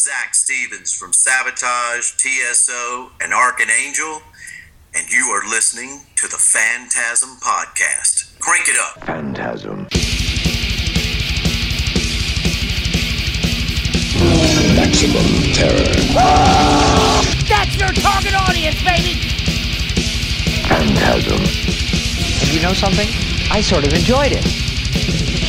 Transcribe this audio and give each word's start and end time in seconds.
is 0.00 0.04
Zak 0.04 0.34
Stevens 0.34 0.92
from 0.92 1.12
Savatage, 1.12 2.16
TSO, 2.16 3.10
and 3.20 3.32
Archon 3.32 3.68
Angel, 3.70 4.22
and 4.94 5.10
you 5.10 5.26
are 5.26 5.48
listening 5.48 6.02
to 6.16 6.28
the 6.28 6.36
Phantasm 6.36 7.30
Podcast. 7.40 8.38
Crank 8.38 8.68
it 8.68 8.78
up. 8.78 9.04
Phantasm. 9.04 9.88
Maximum 14.76 15.52
terror. 15.52 15.94
That's 17.48 17.76
your 17.76 17.88
target 17.88 18.34
audience, 18.34 18.82
baby! 18.82 19.20
Phantasm. 20.68 21.40
And 22.42 22.54
you 22.54 22.62
know 22.62 22.72
something? 22.72 23.08
I 23.50 23.60
sort 23.60 23.86
of 23.86 23.92
enjoyed 23.92 24.32
it. 24.32 24.44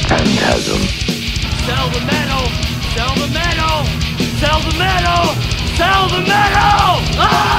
Phantasm. 0.08 0.82
Sell 1.66 1.90
the 1.90 2.06
metal! 2.06 2.50
Sell 2.96 3.16
the 3.16 3.34
metal! 3.34 4.11
Sell 4.42 4.60
the 4.62 4.76
metal! 4.76 5.36
Sell 5.76 6.10
the 6.10 6.22
metal! 6.22 6.98
Ah! 7.22 7.58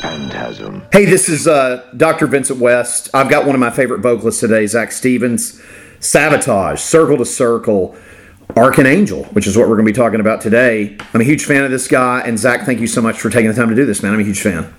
Phantasm. 0.00 0.86
Hey, 0.90 1.04
this 1.04 1.28
is 1.28 1.46
uh, 1.46 1.84
Dr. 1.94 2.26
Vincent 2.26 2.58
West. 2.60 3.10
I've 3.12 3.28
got 3.28 3.44
one 3.44 3.54
of 3.54 3.60
my 3.60 3.70
favorite 3.70 4.00
vocalists 4.00 4.40
today, 4.40 4.66
Zak 4.66 4.92
Stevens. 4.92 5.60
Savatage, 6.00 6.78
Circle 6.78 7.18
II 7.18 7.24
Circle, 7.24 7.96
Archon 8.56 8.86
Angel, 8.86 9.24
which 9.24 9.46
is 9.46 9.56
what 9.56 9.68
we're 9.68 9.76
going 9.76 9.86
to 9.86 9.92
be 9.92 9.96
talking 9.96 10.20
about 10.20 10.40
today. 10.40 10.96
I'm 11.12 11.20
a 11.20 11.24
huge 11.24 11.44
fan 11.44 11.64
of 11.64 11.70
this 11.70 11.88
guy, 11.88 12.20
and 12.20 12.38
Zak, 12.38 12.64
thank 12.64 12.80
you 12.80 12.86
so 12.86 13.02
much 13.02 13.20
for 13.20 13.28
taking 13.28 13.48
the 13.48 13.56
time 13.56 13.68
to 13.68 13.74
do 13.74 13.84
this, 13.84 14.02
man. 14.02 14.14
I'm 14.14 14.20
a 14.20 14.24
huge 14.24 14.40
fan. 14.40 14.72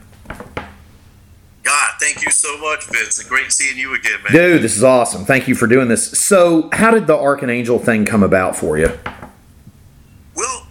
God, 1.64 1.92
thank 2.00 2.24
you 2.24 2.32
so 2.32 2.58
much, 2.60 2.86
Vince. 2.86 3.22
Great 3.24 3.52
seeing 3.52 3.78
you 3.78 3.94
again, 3.94 4.20
man. 4.24 4.32
Dude, 4.32 4.62
this 4.62 4.78
is 4.78 4.84
awesome. 4.84 5.26
Thank 5.26 5.48
you 5.48 5.56
for 5.56 5.68
doing 5.68 5.90
this. 5.90 6.12
So, 6.12 6.70
how 6.72 6.92
did 6.92 7.08
the 7.08 7.18
Archon 7.18 7.50
Angel 7.50 7.78
thing 7.78 8.06
come 8.06 8.24
about 8.24 8.56
for 8.56 8.78
you? 8.78 8.98
Well, 10.34 10.68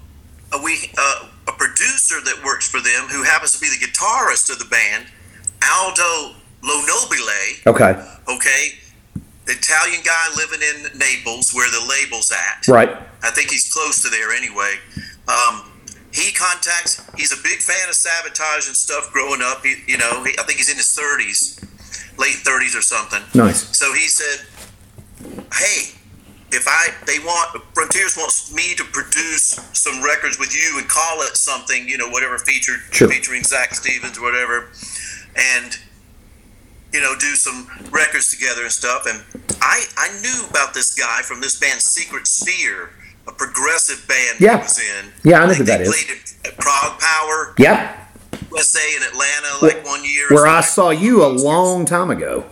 uh, 0.52 0.60
we 0.64 0.90
uh, 0.96 1.28
a 1.48 1.52
producer 1.52 2.20
that 2.24 2.42
works 2.44 2.68
for 2.68 2.80
them 2.80 3.08
who 3.08 3.22
happens 3.22 3.52
to 3.52 3.60
be 3.60 3.68
the 3.68 3.84
guitarist 3.84 4.50
of 4.50 4.58
the 4.58 4.64
band, 4.64 5.06
Aldo 5.62 6.36
Lonobile. 6.62 7.66
Okay. 7.66 8.02
Okay, 8.28 8.72
Italian 9.46 10.00
guy 10.04 10.26
living 10.36 10.60
in 10.60 10.98
Naples, 10.98 11.50
where 11.54 11.70
the 11.70 11.84
label's 11.88 12.30
at. 12.32 12.66
Right. 12.68 12.90
I 13.22 13.30
think 13.30 13.50
he's 13.50 13.70
close 13.72 14.02
to 14.02 14.08
there 14.08 14.32
anyway. 14.32 14.74
Um, 15.28 15.70
he 16.12 16.32
contacts. 16.32 17.02
He's 17.16 17.32
a 17.32 17.42
big 17.42 17.58
fan 17.60 17.88
of 17.88 17.94
Savatage 17.94 18.66
and 18.68 18.76
stuff. 18.76 19.12
Growing 19.12 19.42
up, 19.42 19.64
he, 19.64 19.76
you 19.86 19.98
know, 19.98 20.24
he, 20.24 20.32
I 20.38 20.42
think 20.44 20.58
he's 20.58 20.70
in 20.70 20.76
his 20.76 20.92
thirties, 20.92 21.60
late 22.18 22.36
thirties 22.42 22.74
or 22.74 22.80
something. 22.82 23.22
Nice. 23.34 23.76
So 23.76 23.92
he 23.92 24.08
said, 24.08 24.46
"Hey, 25.52 25.92
if 26.52 26.64
I 26.66 26.88
they 27.06 27.18
want 27.18 27.62
Frontiers 27.74 28.16
wants 28.16 28.52
me 28.52 28.74
to 28.76 28.84
produce 28.84 29.60
some 29.74 30.02
records 30.02 30.38
with 30.38 30.54
you 30.54 30.78
and 30.78 30.88
call 30.88 31.20
it 31.22 31.36
something, 31.36 31.88
you 31.88 31.98
know, 31.98 32.08
whatever 32.08 32.38
featured 32.38 32.80
Sure. 32.92 33.08
featuring 33.08 33.42
Zak 33.42 33.74
Stevens 33.74 34.16
or 34.18 34.22
whatever, 34.22 34.70
and 35.36 35.78
you 36.96 37.02
know, 37.04 37.12
do 37.20 37.36
some 37.36 37.68
records 37.92 38.30
together 38.32 38.62
and 38.64 38.72
stuff." 38.72 39.04
And 39.06 39.20
I 39.60 39.84
I 39.96 40.08
knew 40.24 40.48
about 40.48 40.72
this 40.72 40.94
guy 40.94 41.20
from 41.22 41.40
this 41.44 41.60
band 41.60 41.80
Secret 41.82 42.26
Sphere, 42.26 42.90
a 43.28 43.32
progressive 43.32 44.00
band 44.08 44.40
Yeah. 44.40 44.56
he 44.56 44.62
was 44.64 44.78
in. 44.80 45.12
Yeah, 45.22 45.36
I 45.36 45.46
know 45.46 45.46
think 45.52 45.58
who 45.58 45.64
that 45.64 45.78
they 45.78 45.84
is. 45.84 45.92
Played 45.92 46.10
at, 46.46 46.56
ProgPower 46.56 47.58
Yep. 47.58 48.02
USA 48.50 48.86
in 48.96 49.02
Atlanta 49.02 49.50
like 49.60 49.84
one 49.84 50.04
year. 50.04 50.26
Where 50.30 50.46
I 50.46 50.60
saw 50.62 50.90
you 50.90 51.22
a 51.24 51.28
long 51.28 51.84
time 51.84 52.10
ago. 52.10 52.46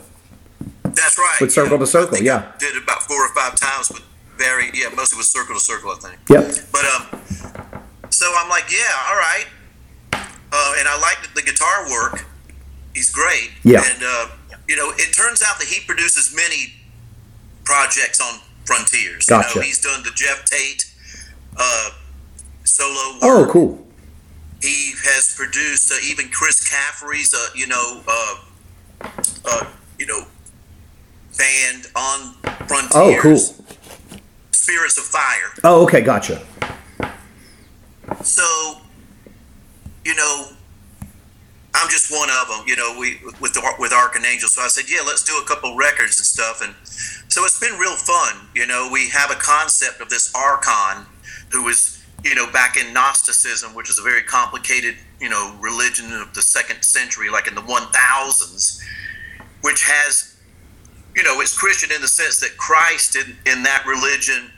That's 0.85 1.17
right. 1.19 1.39
With 1.41 1.53
Circle 1.53 1.81
II 1.81 1.87
Circle, 1.87 2.19
yeah. 2.19 2.53
I 2.55 2.59
did 2.59 2.77
it 2.77 2.83
about 2.83 3.03
four 3.03 3.17
or 3.25 3.33
five 3.35 3.55
times, 3.59 3.89
but 3.89 4.03
very 4.37 4.71
yeah, 4.75 4.89
mostly 4.95 5.17
with 5.19 5.27
Circle 5.27 5.55
II 5.55 5.61
Circle, 5.61 5.91
I 5.91 5.95
think. 5.97 6.19
Yep. 6.29 6.45
But 6.71 6.85
um, 6.93 7.21
so 8.11 8.27
I'm 8.39 8.49
like, 8.49 8.67
yeah, 8.71 9.09
all 9.09 9.17
right. 9.17 9.47
Uh, 10.57 10.75
and 10.79 10.87
I 10.87 10.97
liked 11.01 11.35
the 11.35 11.43
guitar 11.43 11.89
work. 11.91 12.25
He's 12.95 13.11
great. 13.11 13.51
Yeah. 13.65 13.83
And 13.85 14.03
uh, 14.03 14.29
you 14.69 14.77
know, 14.77 14.91
it 14.97 15.13
turns 15.13 15.43
out 15.43 15.59
that 15.59 15.69
he 15.69 15.85
produces 15.85 16.35
many 16.35 16.73
projects 17.65 18.21
on 18.21 18.41
Frontiers. 18.65 19.27
You 19.29 19.37
Gotcha. 19.37 19.59
know, 19.59 19.65
he's 19.65 19.81
done 19.81 20.03
the 20.03 20.11
Geoff 20.15 20.45
Tate 20.45 20.85
uh, 21.57 21.91
solo. 22.65 23.19
Oh, 23.23 23.49
cool. 23.51 23.87
He 24.63 24.93
has 25.05 25.35
produced 25.37 25.93
uh, 25.93 25.97
even 26.07 26.31
Chris 26.31 26.67
Caffrey's, 26.69 27.35
uh, 27.35 27.49
you 27.55 27.67
know, 27.67 28.03
uh, 28.09 28.37
uh, 29.45 29.67
you 29.99 30.07
know, 30.07 30.23
band 31.37 31.87
on 31.95 32.33
Frontiers. 32.67 32.93
Oh, 32.95 33.19
cool. 33.21 33.67
Spirits 34.53 34.97
of 34.97 35.05
Fire. 35.05 35.53
Oh, 35.65 35.83
okay. 35.83 36.01
Gotcha. 36.01 36.43
So, 38.23 38.81
you 40.05 40.15
know, 40.15 40.49
I'm 41.75 41.89
just 41.91 42.11
one 42.11 42.31
of 42.31 42.49
them. 42.49 42.65
You 42.67 42.77
know, 42.77 42.97
we 42.99 43.19
with 43.41 43.55
the, 43.55 43.75
with 43.79 43.93
Archon 43.93 44.25
Angel. 44.25 44.49
So 44.49 44.63
I 44.63 44.69
said, 44.69 44.85
yeah, 44.89 45.01
let's 45.05 45.25
do 45.25 45.33
a 45.43 45.45
couple 45.45 45.77
records 45.77 46.19
and 46.19 46.27
stuff. 46.27 46.61
And 46.63 46.75
so 47.29 47.45
it's 47.45 47.59
been 47.59 47.79
real 47.79 47.97
fun. 47.97 48.47
You 48.55 48.67
know, 48.67 48.89
we 48.93 49.09
have 49.11 49.31
a 49.31 49.35
concept 49.35 50.01
of 50.01 50.09
this 50.09 50.33
Archon, 50.35 51.07
who 51.51 51.69
is, 51.69 52.05
you 52.25 52.35
know 52.35 52.51
back 52.51 52.77
in 52.77 52.93
Gnosticism, 52.93 53.75
which 53.75 53.91
is 53.91 53.99
a 53.99 54.03
very 54.03 54.23
complicated 54.23 54.97
you 55.21 55.29
know 55.29 55.55
religion 55.61 56.13
of 56.13 56.33
the 56.35 56.43
second 56.43 56.83
century, 56.83 57.29
like 57.31 57.47
in 57.47 57.55
the 57.55 57.61
1000s, 57.61 58.81
which 59.61 59.83
has 59.85 60.37
you 61.15 61.23
know 61.23 61.41
it's 61.41 61.57
Christian 61.57 61.93
in 61.93 62.01
the 62.01 62.09
sense 62.09 62.41
that 62.41 62.57
Christ 62.57 63.17
in, 63.17 63.37
in 63.51 63.63
that 63.65 63.85
religion 63.87 64.51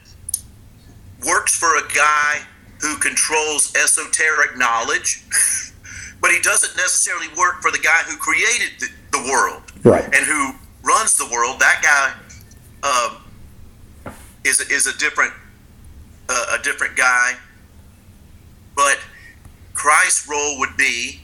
works 1.27 1.57
for 1.57 1.77
a 1.77 1.89
guy 1.95 2.43
who 2.81 2.97
controls 2.99 3.75
esoteric 3.75 4.57
knowledge, 4.57 5.25
but 6.27 6.35
he 6.35 6.41
doesn't 6.41 6.77
necessarily 6.77 7.29
work 7.39 7.63
for 7.63 7.71
the 7.71 7.79
guy 7.79 8.03
who 8.05 8.17
created 8.17 8.73
the, 8.81 8.89
the 9.13 9.31
world 9.31 9.63
Right. 9.85 10.03
and 10.03 10.27
who 10.27 10.55
runs 10.83 11.15
the 11.15 11.29
world. 11.33 11.61
That 11.61 12.19
guy 12.83 14.13
um, 14.13 14.13
is 14.43 14.59
is 14.69 14.89
a 14.89 14.99
different 14.99 15.33
uh, 16.29 16.57
a 16.59 16.63
different 16.65 16.97
guy, 16.97 17.35
but 18.75 18.99
Christ's 19.75 20.29
role 20.29 20.59
would 20.59 20.77
be. 20.77 21.21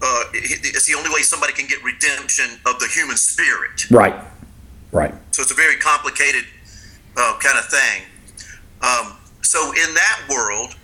Uh, 0.00 0.24
it's 0.34 0.86
the 0.86 0.94
only 0.94 1.10
way 1.10 1.22
somebody 1.22 1.52
can 1.52 1.66
get 1.66 1.82
redemption 1.82 2.60
of 2.66 2.78
the 2.78 2.86
human 2.86 3.16
spirit. 3.16 3.90
Right. 3.90 4.14
Right. 4.92 5.12
So 5.32 5.42
it's 5.42 5.50
a 5.50 5.54
very 5.54 5.74
complicated 5.78 6.44
uh, 7.16 7.38
kind 7.40 7.58
of 7.58 7.64
thing. 7.64 8.02
Um, 8.82 9.16
so 9.42 9.72
in 9.72 9.94
that 9.94 10.20
world, 10.30 10.76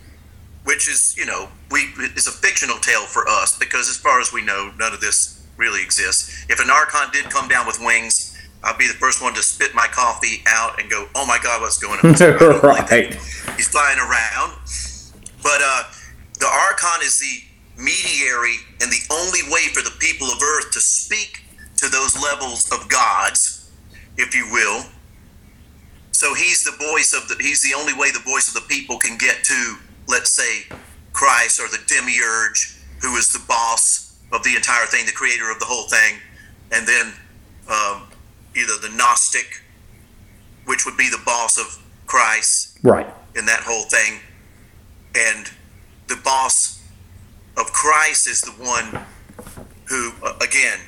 which 0.65 0.89
is 0.89 1.15
you 1.17 1.27
know 1.27 1.49
we 1.71 1.93
is 2.17 2.27
a 2.27 2.33
fictional 2.33 2.79
tale 2.79 3.07
for 3.07 3.29
us 3.29 3.59
because 3.59 3.89
as 3.89 3.97
far 3.97 4.21
as 4.21 4.33
we 4.33 4.43
know, 4.43 4.73
none 4.79 4.93
of 4.93 5.01
this 5.01 5.47
really 5.57 5.83
exists. 5.83 6.47
If 6.49 6.61
an 6.61 6.71
archon 6.71 7.11
did 7.13 7.31
come 7.31 7.49
down 7.49 7.67
with 7.67 7.79
wings, 7.81 8.37
I'll 8.63 8.77
be 8.77 8.87
the 8.87 8.95
first 8.95 9.23
one 9.23 9.35
to 9.35 9.43
spit 9.43 9.75
my 9.75 9.87
coffee 9.87 10.43
out 10.47 10.81
and 10.81 10.91
go, 10.91 11.09
"Oh 11.15 11.27
my 11.27 11.39
God, 11.43 11.61
what's 11.61 11.79
going 11.79 12.01
on?" 12.03 12.11
I 12.15 12.19
don't 12.19 12.39
believe 12.39 12.63
that 12.63 12.91
Right. 12.91 13.15
He's 13.57 13.69
flying 13.69 13.99
around, 13.99 14.59
but 15.43 15.61
uh, 15.63 15.85
the 16.39 16.47
archon 16.47 17.03
is 17.03 17.19
the 17.19 17.51
mediary 17.81 18.57
and 18.81 18.91
the 18.93 19.01
only 19.11 19.41
way 19.51 19.69
for 19.73 19.83
the 19.83 19.95
people 19.99 20.29
of 20.29 20.41
Earth 20.43 20.71
to 20.73 20.81
speak 20.81 21.43
to 21.77 21.89
those 21.89 22.15
levels 22.23 22.71
of 22.73 22.89
gods, 22.89 23.71
if 24.19 24.35
you 24.35 24.47
will. 24.53 24.85
So 26.13 26.35
he's 26.35 26.63
the 26.63 26.73
voice 26.73 27.15
of 27.15 27.29
the 27.29 27.43
he's 27.43 27.61
the 27.63 27.75
only 27.75 27.95
way 27.95 28.11
the 28.11 28.21
voice 28.21 28.49
of 28.49 28.55
the 28.55 28.69
people 28.69 28.99
can 28.99 29.17
get 29.17 29.43
to, 29.45 29.77
let's 30.11 30.33
say, 30.33 30.65
Christ 31.13 31.61
or 31.61 31.69
the 31.69 31.79
demiurge, 31.87 32.77
who 33.01 33.17
is 33.17 33.29
the 33.29 33.43
boss 33.47 34.19
of 34.33 34.43
the 34.45 34.55
entire 34.57 34.87
thing, 34.87 35.07
the 35.07 35.13
creator 35.13 35.51
of 35.51 35.59
the 35.59 35.65
whole 35.65 35.89
thing, 35.89 36.19
and 36.73 36.87
then 36.87 37.13
um, 37.69 38.09
either 38.57 38.75
the 38.81 38.91
Gnostic, 38.95 39.63
which 40.67 40.85
would 40.85 40.97
be 40.97 41.09
the 41.09 41.21
boss 41.25 41.59
of 41.59 41.83
Christ 42.07 42.79
Right. 42.83 43.07
in 43.37 43.47
that 43.47 43.61
whole 43.61 43.85
thing, 43.85 44.21
and 45.15 45.51
the 46.09 46.17
boss 46.17 46.81
of 47.57 47.67
Christ 47.73 48.29
is 48.29 48.41
the 48.41 48.53
one 48.53 49.05
who, 49.87 50.13
uh, 50.23 50.35
again, 50.41 50.79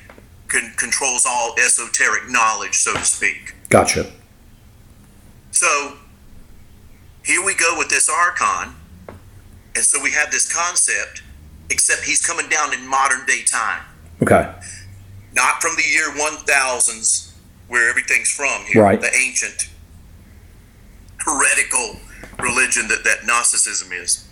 can, 0.47 0.73
controls 0.77 1.25
all 1.27 1.55
esoteric 1.57 2.29
knowledge, 2.29 2.75
so 2.75 2.93
to 2.93 3.03
speak. 3.03 3.55
Gotcha. 3.69 4.11
So 5.51 5.97
here 7.25 7.43
we 7.43 7.53
go 7.55 7.75
with 7.77 7.89
this 7.89 8.09
archon. 8.09 8.75
And 9.75 9.83
so 9.83 10.01
we 10.01 10.11
have 10.11 10.31
this 10.31 10.51
concept, 10.51 11.23
except 11.69 12.03
he's 12.03 12.21
coming 12.25 12.47
down 12.49 12.73
in 12.73 12.87
modern 12.87 13.25
day 13.25 13.41
time, 13.49 13.81
Okay. 14.21 14.53
not 15.33 15.61
from 15.61 15.75
the 15.75 15.83
year 15.83 16.11
1000s 16.11 17.31
where 17.67 17.89
everything's 17.89 18.29
from 18.31 18.63
here, 18.65 18.83
Right. 18.83 19.01
the 19.01 19.13
ancient 19.15 19.69
heretical 21.19 21.99
religion 22.39 22.87
that, 22.89 23.03
that 23.03 23.25
Gnosticism 23.25 23.91
is. 23.93 24.25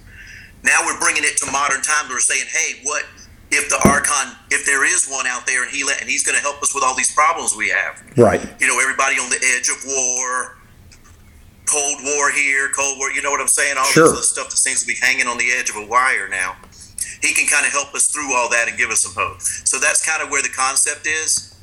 Now 0.63 0.81
we're 0.85 0.99
bringing 0.99 1.23
it 1.23 1.37
to 1.37 1.51
modern 1.51 1.81
times. 1.81 2.09
We're 2.09 2.19
saying, 2.19 2.45
hey, 2.51 2.81
what 2.83 3.05
if 3.49 3.69
the 3.69 3.79
Archon, 3.89 4.35
if 4.51 4.65
there 4.65 4.85
is 4.85 5.07
one 5.07 5.25
out 5.27 5.45
there 5.47 5.63
and 5.63 5.71
he 5.71 5.83
let, 5.83 6.01
and 6.01 6.09
he's 6.09 6.23
going 6.23 6.35
to 6.37 6.41
help 6.41 6.61
us 6.61 6.73
with 6.75 6.83
all 6.83 6.95
these 6.95 7.11
problems 7.13 7.55
we 7.55 7.69
have? 7.69 8.01
Right. 8.17 8.41
You 8.59 8.67
know, 8.67 8.79
everybody 8.79 9.15
on 9.17 9.29
the 9.29 9.39
edge 9.57 9.69
of 9.69 9.77
war, 9.85 10.57
Cold 11.65 11.99
War 12.03 12.31
here, 12.31 12.69
Cold 12.75 12.97
War. 12.97 13.11
You 13.11 13.21
know 13.21 13.31
what 13.31 13.41
I'm 13.41 13.47
saying? 13.47 13.77
All 13.77 13.85
Sure. 13.85 14.09
this 14.11 14.29
stuff 14.31 14.49
that 14.49 14.57
seems 14.57 14.81
to 14.81 14.87
be 14.87 14.95
hanging 14.95 15.27
on 15.27 15.37
the 15.37 15.51
edge 15.51 15.69
of 15.69 15.75
a 15.77 15.85
wire 15.85 16.27
now. 16.27 16.55
He 17.21 17.33
can 17.33 17.47
kind 17.47 17.65
of 17.65 17.71
help 17.71 17.93
us 17.93 18.07
through 18.11 18.33
all 18.35 18.49
that 18.49 18.67
and 18.67 18.77
give 18.77 18.89
us 18.89 19.01
some 19.01 19.13
hope. 19.13 19.41
So 19.41 19.79
that's 19.79 20.05
kind 20.05 20.21
of 20.23 20.29
where 20.29 20.41
the 20.41 20.49
concept 20.49 21.05
is, 21.07 21.55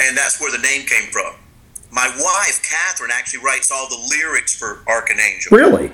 and 0.00 0.16
that's 0.16 0.40
where 0.40 0.50
the 0.50 0.58
name 0.58 0.86
came 0.86 1.10
from. 1.10 1.34
My 1.92 2.08
wife, 2.18 2.60
Catherine, 2.68 3.10
actually 3.14 3.44
writes 3.44 3.70
all 3.70 3.88
the 3.88 3.98
lyrics 4.10 4.54
for 4.54 4.82
Archon 4.88 5.18
Angel. 5.20 5.56
Really? 5.56 5.92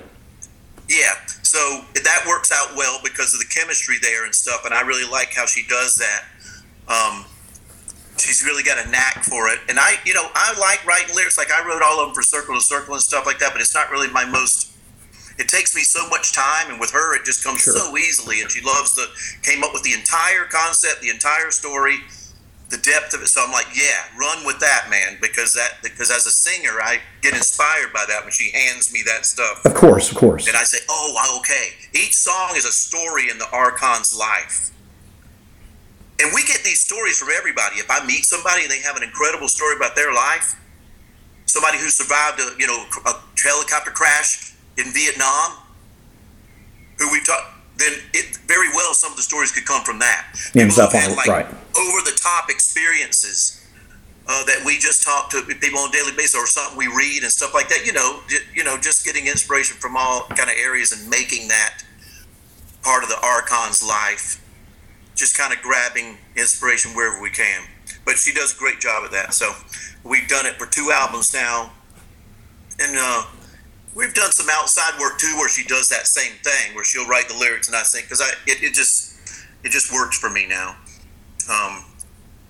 Yeah, 0.89 1.13
so 1.43 1.81
that 1.93 2.25
works 2.27 2.51
out 2.51 2.75
well 2.75 2.99
because 3.03 3.33
of 3.33 3.39
the 3.39 3.45
chemistry 3.45 3.95
there 4.01 4.25
and 4.25 4.33
stuff, 4.35 4.65
and 4.65 4.73
I 4.73 4.81
really 4.81 5.09
like 5.09 5.33
how 5.33 5.45
she 5.45 5.65
does 5.67 5.95
that. 5.95 6.23
Um, 6.87 7.25
she's 8.17 8.43
really 8.43 8.63
got 8.63 8.83
a 8.85 8.89
knack 8.89 9.23
for 9.23 9.49
it, 9.49 9.59
and 9.69 9.77
I, 9.79 9.95
you 10.05 10.13
know, 10.13 10.27
I 10.33 10.57
like 10.59 10.85
writing 10.85 11.15
lyrics. 11.15 11.37
Like 11.37 11.51
I 11.51 11.65
wrote 11.67 11.81
all 11.83 11.99
of 12.01 12.07
them 12.07 12.15
for 12.15 12.21
Circle 12.23 12.55
II 12.55 12.61
Circle 12.61 12.93
and 12.95 13.03
stuff 13.03 13.25
like 13.25 13.39
that, 13.39 13.51
but 13.53 13.61
it's 13.61 13.73
not 13.75 13.89
really 13.91 14.09
my 14.09 14.25
most. 14.25 14.71
It 15.39 15.47
takes 15.47 15.75
me 15.75 15.81
so 15.81 16.07
much 16.09 16.33
time, 16.33 16.69
and 16.71 16.79
with 16.79 16.91
her, 16.91 17.15
it 17.15 17.25
just 17.25 17.43
comes 17.43 17.61
Sure. 17.61 17.73
so 17.75 17.97
easily. 17.97 18.41
And 18.41 18.51
she 18.51 18.61
loves 18.61 18.93
the 18.93 19.07
came 19.41 19.63
up 19.63 19.73
with 19.73 19.81
the 19.83 19.93
entire 19.93 20.45
concept, 20.45 21.01
the 21.01 21.09
entire 21.09 21.49
story, 21.49 21.97
the 22.69 22.77
depth 22.77 23.15
of 23.15 23.21
it. 23.23 23.27
So 23.29 23.43
I'm 23.43 23.51
like, 23.51 23.65
yeah, 23.75 24.05
run 24.17 24.45
with 24.45 24.59
that, 24.59 24.87
man, 24.91 25.17
because 25.21 25.53
that 25.55 25.79
because 25.81 26.11
as 26.11 26.27
a 26.27 26.31
singer, 26.31 26.77
I 26.81 26.99
get 27.21 27.33
inspired 27.33 27.91
by 27.93 28.05
that 28.09 28.21
when 28.23 28.31
she 28.31 28.51
hands 28.51 28.93
me 28.93 29.01
that 29.07 29.25
stuff. 29.25 29.65
Of 29.65 29.73
course, 29.73 30.11
of 30.11 30.17
course. 30.17 30.47
And 30.47 30.55
I 30.55 30.63
say, 30.63 30.77
oh, 30.87 31.39
okay. 31.39 31.69
Each 31.93 32.13
song 32.13 32.51
is 32.55 32.65
a 32.65 32.71
story 32.71 33.29
in 33.31 33.39
the 33.39 33.49
Archon's 33.51 34.15
life. 34.15 34.69
And 36.19 36.31
we 36.33 36.43
get 36.43 36.63
these 36.63 36.79
stories 36.81 37.17
from 37.17 37.29
everybody. 37.35 37.77
If 37.77 37.89
I 37.89 38.05
meet 38.05 38.25
somebody 38.25 38.63
and 38.63 38.71
they 38.71 38.79
have 38.79 38.95
an 38.95 39.03
incredible 39.03 39.47
story 39.47 39.75
about 39.75 39.95
their 39.95 40.13
life, 40.13 40.55
somebody 41.45 41.77
who 41.77 41.89
survived 41.89 42.39
a 42.39 42.55
you 42.59 42.67
know 42.67 42.85
a 43.05 43.13
helicopter 43.43 43.91
crash 43.91 44.53
in 44.77 44.85
Vietnam, 44.93 45.57
who 46.99 47.11
we 47.11 47.21
talk, 47.23 47.53
then 47.77 47.93
it 48.13 48.37
very 48.47 48.69
well 48.69 48.93
some 48.93 49.11
of 49.11 49.17
the 49.17 49.23
stories 49.23 49.51
could 49.51 49.65
come 49.65 49.83
from 49.83 49.99
that. 49.99 50.27
Ends 50.55 50.77
up 50.79 50.93
on- 50.93 51.15
like 51.15 51.27
right. 51.27 51.45
over 51.45 52.01
the 52.05 52.17
top 52.21 52.49
experiences 52.49 53.59
uh, 54.27 54.43
that 54.45 54.63
we 54.65 54.77
just 54.77 55.03
talk 55.03 55.29
to 55.31 55.41
people 55.41 55.79
on 55.79 55.89
a 55.89 55.91
daily 55.91 56.11
basis 56.15 56.35
or 56.35 56.45
something 56.47 56.77
we 56.77 56.87
read 56.87 57.23
and 57.23 57.31
stuff 57.31 57.53
like 57.53 57.67
that. 57.69 57.85
You 57.85 57.93
know, 57.93 58.21
j- 58.27 58.45
you 58.53 58.63
know, 58.63 58.77
just 58.77 59.05
getting 59.05 59.27
inspiration 59.27 59.75
from 59.77 59.97
all 59.97 60.27
kind 60.29 60.49
of 60.49 60.55
areas 60.57 60.91
and 60.91 61.09
making 61.09 61.49
that 61.49 61.83
part 62.83 63.03
of 63.03 63.09
the 63.09 63.19
Archon's 63.21 63.81
life. 63.83 64.39
Just 65.15 65.37
kind 65.37 65.53
of 65.53 65.61
grabbing 65.61 66.17
inspiration 66.35 66.91
wherever 66.91 67.21
we 67.21 67.29
can. 67.29 67.63
But 68.05 68.17
she 68.17 68.33
does 68.33 68.53
a 68.53 68.57
great 68.57 68.79
job 68.79 69.03
at 69.05 69.11
that. 69.11 69.33
So 69.33 69.51
we've 70.03 70.27
done 70.27 70.45
it 70.45 70.55
for 70.55 70.65
two 70.65 70.91
albums 70.93 71.33
now, 71.33 71.71
and 72.79 72.95
uh, 72.97 73.23
we've 73.95 74.13
done 74.13 74.31
some 74.31 74.47
outside 74.51 74.99
work 74.99 75.17
too, 75.19 75.33
where 75.37 75.49
she 75.49 75.63
does 75.65 75.89
that 75.89 76.07
same 76.07 76.33
thing, 76.43 76.75
where 76.75 76.83
she'll 76.83 77.07
write 77.07 77.29
the 77.29 77.35
lyrics 77.35 77.67
and 77.67 77.75
I 77.75 77.83
sing 77.83 78.03
because 78.03 78.21
I 78.21 78.29
it, 78.47 78.63
it 78.63 78.73
just 78.73 79.13
it 79.63 79.71
just 79.71 79.91
works 79.93 80.17
for 80.17 80.29
me 80.29 80.47
now. 80.47 80.75
Um, 81.49 81.85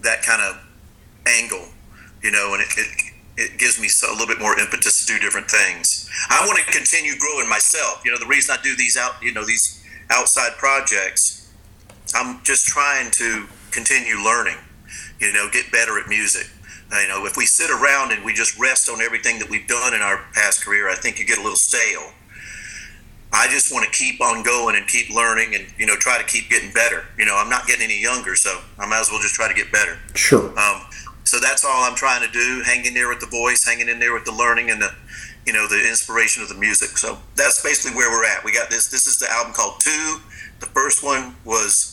that 0.01 0.21
kind 0.24 0.42
of 0.42 0.62
angle, 1.25 1.68
you 2.21 2.31
know, 2.31 2.54
and 2.54 2.62
it, 2.62 2.68
it, 2.77 3.13
it 3.38 3.60
gives 3.60 3.80
me 3.80 3.89
a 4.07 4.12
little 4.12 4.27
bit 4.27 4.39
more 4.39 4.57
impetus 4.60 5.06
to 5.06 5.13
do 5.13 5.19
different 5.19 5.50
things. 5.50 6.10
I 6.30 6.45
want 6.45 6.60
to 6.60 6.65
continue 6.71 7.13
growing 7.18 7.50
myself. 7.50 8.01
You 8.06 8.12
know, 8.12 8.18
the 8.18 8.27
reason 8.27 8.56
I 8.57 8.62
do 8.62 8.75
these 8.75 8.98
out, 8.98 9.13
you 9.21 9.33
know, 9.33 9.45
these 9.45 9.83
outside 10.10 10.54
projects, 10.57 11.42
I'm 12.15 12.42
just 12.44 12.65
trying 12.65 13.12
to 13.12 13.45
continue 13.71 14.18
learning, 14.18 14.57
you 15.19 15.33
know, 15.33 15.50
get 15.51 15.71
better 15.71 16.00
at 16.00 16.07
music. 16.07 16.48
Uh, 16.92 17.00
You 17.00 17.07
know, 17.07 17.25
if 17.25 17.38
we 17.38 17.45
sit 17.45 17.69
around 17.69 18.12
and 18.12 18.24
we 18.24 18.33
just 18.33 18.60
rest 18.60 18.89
on 18.89 19.01
everything 19.01 19.39
that 19.39 19.50
we've 19.50 19.68
done 19.68 19.94
in 19.94 20.01
our 20.01 20.25
past 20.33 20.63
career, 20.63 20.89
I 20.89 20.95
think 20.95 21.19
you 21.19 21.25
get 21.25 21.38
a 21.38 21.42
little 21.42 21.57
stale. 21.57 22.12
I 23.36 23.48
just 23.48 23.74
want 23.74 23.83
to 23.86 23.92
keep 23.92 24.21
on 24.21 24.44
going 24.44 24.75
and 24.75 24.88
keep 24.88 25.10
learning 25.10 25.56
and, 25.56 25.65
you 25.80 25.88
know, 25.88 25.95
try 25.95 26.19
to 26.19 26.24
keep 26.24 26.51
getting 26.51 26.71
better. 26.71 27.06
You 27.18 27.25
know, 27.25 27.36
I'm 27.36 27.50
not 27.50 27.65
getting 27.65 27.86
any 27.86 28.00
younger, 28.00 28.36
so 28.36 28.62
I 28.77 28.86
might 28.86 29.00
as 29.00 29.10
well 29.10 29.19
just 29.19 29.33
try 29.33 29.48
to 29.48 29.56
get 29.56 29.71
better. 29.71 29.98
Sure. 30.13 30.54
Um, 30.60 30.81
so 31.24 31.39
that's 31.39 31.65
all 31.65 31.83
I'm 31.83 31.95
trying 31.95 32.21
to 32.21 32.31
do. 32.31 32.62
Hang 32.63 32.86
in 32.86 32.94
there 32.94 33.10
with 33.10 33.21
the 33.21 33.25
voice, 33.25 33.65
hanging 33.65 33.89
in 33.89 33.98
there 33.98 34.13
with 34.13 34.25
the 34.25 34.31
learning 34.33 34.69
and 34.69 34.80
the, 34.80 34.94
you 35.48 35.54
know, 35.54 35.68
the 35.68 35.81
inspiration 35.89 36.44
of 36.44 36.50
the 36.50 36.56
music. 36.56 36.95
So 36.95 37.18
that's 37.36 37.63
basically 37.63 37.98
where 37.98 38.12
we're 38.12 38.25
at. 38.25 38.44
We 38.44 38.54
got 38.54 38.69
this. 38.69 38.92
This 38.92 39.07
is 39.07 39.18
the 39.18 39.31
album 39.31 39.54
called 39.54 39.80
Two. 39.80 40.19
The 40.60 40.68
first 40.68 41.04
one 41.04 41.36
was 41.44 41.92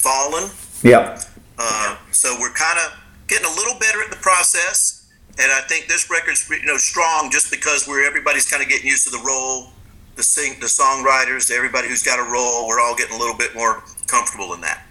Fallen. 0.00 0.50
Yep. 0.82 1.22
Uh, 1.58 1.96
so 2.12 2.36
we're 2.40 2.52
kind 2.52 2.78
of 2.78 2.98
getting 3.26 3.46
a 3.46 3.54
little 3.54 3.78
better 3.78 4.02
at 4.02 4.10
the 4.10 4.16
process, 4.16 5.08
and 5.38 5.50
I 5.50 5.60
think 5.62 5.88
this 5.88 6.08
record's 6.10 6.48
you 6.48 6.66
know 6.66 6.76
strong 6.76 7.30
just 7.30 7.50
because 7.50 7.86
we're 7.86 8.06
everybody's 8.06 8.48
kind 8.48 8.62
of 8.62 8.68
getting 8.68 8.86
used 8.86 9.04
to 9.04 9.10
the 9.10 9.22
role, 9.24 9.70
the 10.16 10.22
sing, 10.22 10.58
the 10.60 10.66
songwriters, 10.66 11.50
everybody 11.50 11.88
who's 11.88 12.02
got 12.02 12.18
a 12.18 12.30
role. 12.30 12.66
We're 12.68 12.80
all 12.80 12.96
getting 12.96 13.16
a 13.16 13.18
little 13.18 13.36
bit 13.36 13.54
more 13.54 13.82
comfortable 14.06 14.54
in 14.54 14.60
that. 14.62 14.84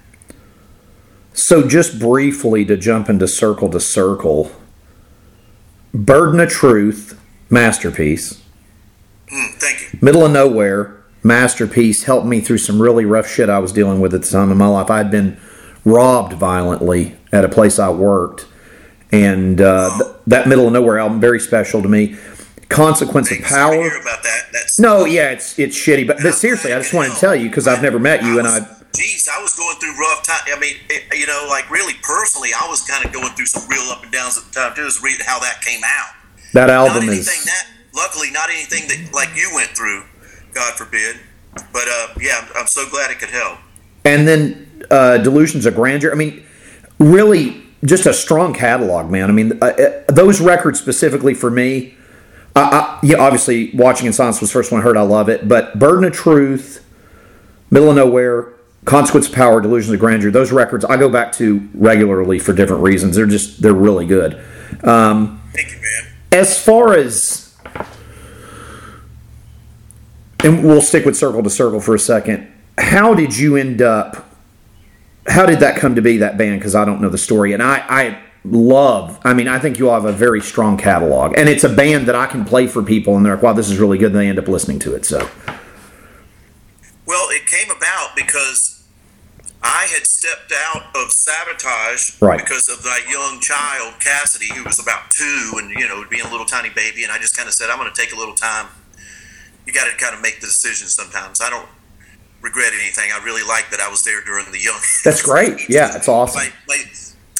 So 1.33 1.67
just 1.67 1.99
briefly 1.99 2.65
to 2.65 2.75
jump 2.75 3.09
into 3.09 3.27
Circle 3.27 3.73
II 3.73 3.79
Circle, 3.79 4.51
Burden 5.93 6.39
of 6.39 6.49
Truth, 6.49 7.19
masterpiece. 7.49 8.41
Mm, 9.27 9.53
thank 9.55 9.93
you. 9.93 9.99
Middle 10.01 10.25
of 10.25 10.31
Nowhere, 10.31 10.96
masterpiece, 11.27 12.03
helped 12.03 12.25
me 12.25 12.41
through 12.41 12.57
some 12.59 12.81
really 12.81 13.05
rough 13.05 13.27
shit 13.29 13.49
I 13.49 13.59
was 13.59 13.71
dealing 13.71 13.99
with 13.99 14.13
at 14.13 14.21
the 14.23 14.27
time 14.29 14.51
in 14.51 14.57
my 14.57 14.67
life. 14.67 14.89
I 14.89 14.97
had 14.97 15.11
been 15.11 15.37
robbed 15.85 16.33
violently 16.33 17.15
at 17.31 17.43
a 17.45 17.49
place 17.49 17.77
I 17.79 17.89
worked. 17.89 18.47
And 19.11 19.61
uh, 19.61 19.89
th- 19.97 20.11
that 20.27 20.47
Middle 20.47 20.67
of 20.67 20.73
Nowhere 20.73 20.99
album, 20.99 21.19
very 21.21 21.39
special 21.39 21.81
to 21.81 21.87
me. 21.87 22.15
Consequence 22.69 23.31
of 23.31 23.37
Thanks. 23.37 23.49
To 23.49 23.55
Power. 23.55 23.73
hear 23.73 24.01
about 24.01 24.23
that. 24.23 24.41
That's 24.51 24.77
No, 24.79 25.05
yeah, 25.05 25.29
it's 25.31 25.57
it's 25.57 25.77
shitty. 25.77 26.05
But, 26.05 26.17
but 26.21 26.33
seriously, 26.33 26.73
I 26.73 26.79
just 26.79 26.93
wanted 26.93 27.13
to 27.13 27.19
tell 27.19 27.33
you 27.35 27.47
because 27.47 27.67
I've 27.67 27.81
never 27.81 27.99
met 27.99 28.23
you, 28.23 28.39
and 28.39 28.47
I. 28.47 28.59
Geez, 28.93 29.29
I 29.31 29.41
was 29.41 29.53
going 29.55 29.77
through 29.79 29.95
rough 29.97 30.25
time. 30.25 30.41
I 30.53 30.59
mean, 30.59 30.75
it, 30.89 31.17
you 31.17 31.27
know, 31.27 31.47
like 31.49 31.69
really 31.71 31.93
personally, 32.03 32.49
I 32.59 32.67
was 32.67 32.83
kind 32.83 33.05
of 33.05 33.13
going 33.13 33.31
through 33.35 33.45
some 33.45 33.63
real 33.69 33.83
up 33.91 34.03
and 34.03 34.11
downs 34.11 34.37
at 34.37 34.43
the 34.45 34.51
time 34.59 34.75
too. 34.75 34.83
Just 34.83 35.01
reading 35.01 35.25
how 35.25 35.39
that 35.39 35.61
came 35.61 35.79
out. 35.85 36.11
That 36.53 36.67
Not 36.67 36.91
album 36.91 37.03
anything 37.07 37.39
is. 37.39 37.45
that, 37.45 37.67
luckily, 37.95 38.31
not 38.31 38.49
anything 38.49 38.87
that 38.89 39.13
like 39.13 39.29
you 39.37 39.49
went 39.55 39.69
through. 39.69 40.03
God 40.57 40.73
forbid. 40.73 41.17
But 41.71 41.87
uh, 41.87 42.07
yeah, 42.19 42.41
I'm, 42.41 42.47
I'm 42.61 42.67
so 42.67 42.89
glad 42.89 43.11
it 43.11 43.19
could 43.19 43.29
help. 43.29 43.59
and 44.05 44.27
then 44.27 44.85
uh, 44.91 45.17
delusions 45.17 45.65
of 45.65 45.75
grandeur 45.75 46.11
i 46.11 46.15
mean 46.15 46.43
really 46.99 47.61
just 47.83 48.05
a 48.05 48.13
strong 48.13 48.53
catalog 48.53 49.09
man 49.09 49.27
i 49.29 49.33
mean 49.33 49.51
uh, 49.61 49.65
uh, 49.65 50.03
those 50.07 50.39
records 50.39 50.79
specifically 50.79 51.33
for 51.33 51.49
me 51.49 51.93
I, 52.55 52.61
I, 52.61 52.99
yeah 53.03 53.17
obviously 53.17 53.71
watching 53.73 54.07
in 54.07 54.13
silence 54.13 54.39
was 54.39 54.49
the 54.49 54.53
first 54.53 54.71
one 54.71 54.79
i 54.81 54.83
heard 54.83 54.95
i 54.97 55.01
love 55.01 55.27
it 55.29 55.47
but 55.49 55.77
burden 55.77 56.05
of 56.05 56.13
truth 56.13 56.85
middle 57.69 57.89
of 57.89 57.95
nowhere 57.97 58.53
consequence 58.85 59.27
of 59.27 59.33
power 59.33 59.59
delusions 59.59 59.93
of 59.93 59.99
grandeur 59.99 60.31
those 60.31 60.51
records 60.53 60.85
i 60.85 60.95
go 60.95 61.09
back 61.09 61.31
to 61.33 61.67
regularly 61.73 62.39
for 62.39 62.53
different 62.53 62.81
reasons 62.83 63.15
they're 63.15 63.25
just 63.25 63.61
they're 63.61 63.73
really 63.73 64.05
good 64.05 64.39
um, 64.83 65.41
Thank 65.53 65.71
you, 65.71 65.79
man. 65.81 66.13
as 66.31 66.57
far 66.63 66.93
as 66.93 67.46
and 70.43 70.63
we'll 70.63 70.81
stick 70.81 71.05
with 71.05 71.17
Circle 71.17 71.41
II 71.43 71.49
Circle 71.49 71.79
for 71.81 71.95
a 71.95 71.99
second 71.99 72.51
how 72.77 73.13
did 73.13 73.35
you 73.37 73.55
end 73.55 73.81
up 73.81 74.25
how 75.27 75.45
did 75.45 75.59
that 75.59 75.77
come 75.77 75.95
to 75.95 76.01
be 76.01 76.17
that 76.17 76.37
band 76.37 76.59
because 76.59 76.75
i 76.75 76.85
don't 76.85 77.01
know 77.01 77.09
the 77.09 77.17
story 77.17 77.51
and 77.53 77.63
i 77.63 77.83
i 77.89 78.19
love 78.45 79.19
i 79.23 79.33
mean 79.33 79.47
i 79.47 79.57
think 79.57 79.79
you 79.79 79.89
all 79.89 79.95
have 79.99 80.05
a 80.05 80.15
very 80.15 80.39
strong 80.39 80.77
catalog 80.77 81.33
and 81.37 81.49
it's 81.49 81.63
a 81.63 81.69
band 81.69 82.05
that 82.07 82.15
i 82.15 82.27
can 82.27 82.45
play 82.45 82.67
for 82.67 82.83
people 82.83 83.17
and 83.17 83.25
they're 83.25 83.33
like 83.33 83.41
wow 83.43 83.51
this 83.53 83.69
is 83.69 83.77
really 83.79 83.97
good 83.97 84.11
and 84.11 84.15
they 84.19 84.29
end 84.29 84.37
up 84.39 84.47
listening 84.47 84.77
to 84.79 84.93
it 84.95 85.05
so 85.05 85.17
Well, 87.05 87.27
it 87.31 87.45
came 87.47 87.71
about 87.71 88.15
because 88.15 88.83
I 89.63 89.87
had 89.93 90.05
stepped 90.05 90.53
out 90.53 90.83
of 90.95 91.09
Savatage 91.09 92.21
Right. 92.21 92.37
because 92.39 92.67
of 92.69 92.83
that 92.83 93.01
young 93.09 93.39
child 93.39 93.95
Cassidy, 93.99 94.53
who 94.53 94.63
was 94.63 94.77
about 94.79 95.09
two, 95.09 95.53
and 95.55 95.71
you 95.71 95.87
know, 95.87 96.03
being 96.09 96.25
a 96.25 96.29
little 96.29 96.45
tiny 96.45 96.69
baby. 96.69 97.03
And 97.03 97.11
I 97.11 97.17
just 97.17 97.35
kind 97.35 97.47
of 97.47 97.53
said, 97.55 97.69
I'm 97.69 97.79
going 97.79 97.91
to 97.91 97.99
take 98.01 98.13
a 98.13 98.17
little 98.17 98.35
time. 98.35 98.67
You 99.67 99.73
got 99.73 99.91
to 99.91 99.97
kind 99.97 100.15
of 100.15 100.21
make 100.21 100.39
the 100.39 100.47
decision 100.47 100.87
sometimes. 100.87 101.41
I 101.41 101.49
don't 101.49 101.67
regret 102.41 102.71
anything. 102.73 103.11
I 103.13 103.23
really 103.23 103.45
like 103.45 103.69
that 103.71 103.81
I 103.81 103.89
was 103.89 104.01
there 104.01 104.21
during 104.23 104.49
the 104.51 104.59
young. 104.59 104.79
That's 105.03 105.21
great. 105.21 105.69
Yeah, 105.69 105.95
it's 105.95 106.07
awesome. 106.07 106.41
My, 106.41 106.49
my, 106.67 106.83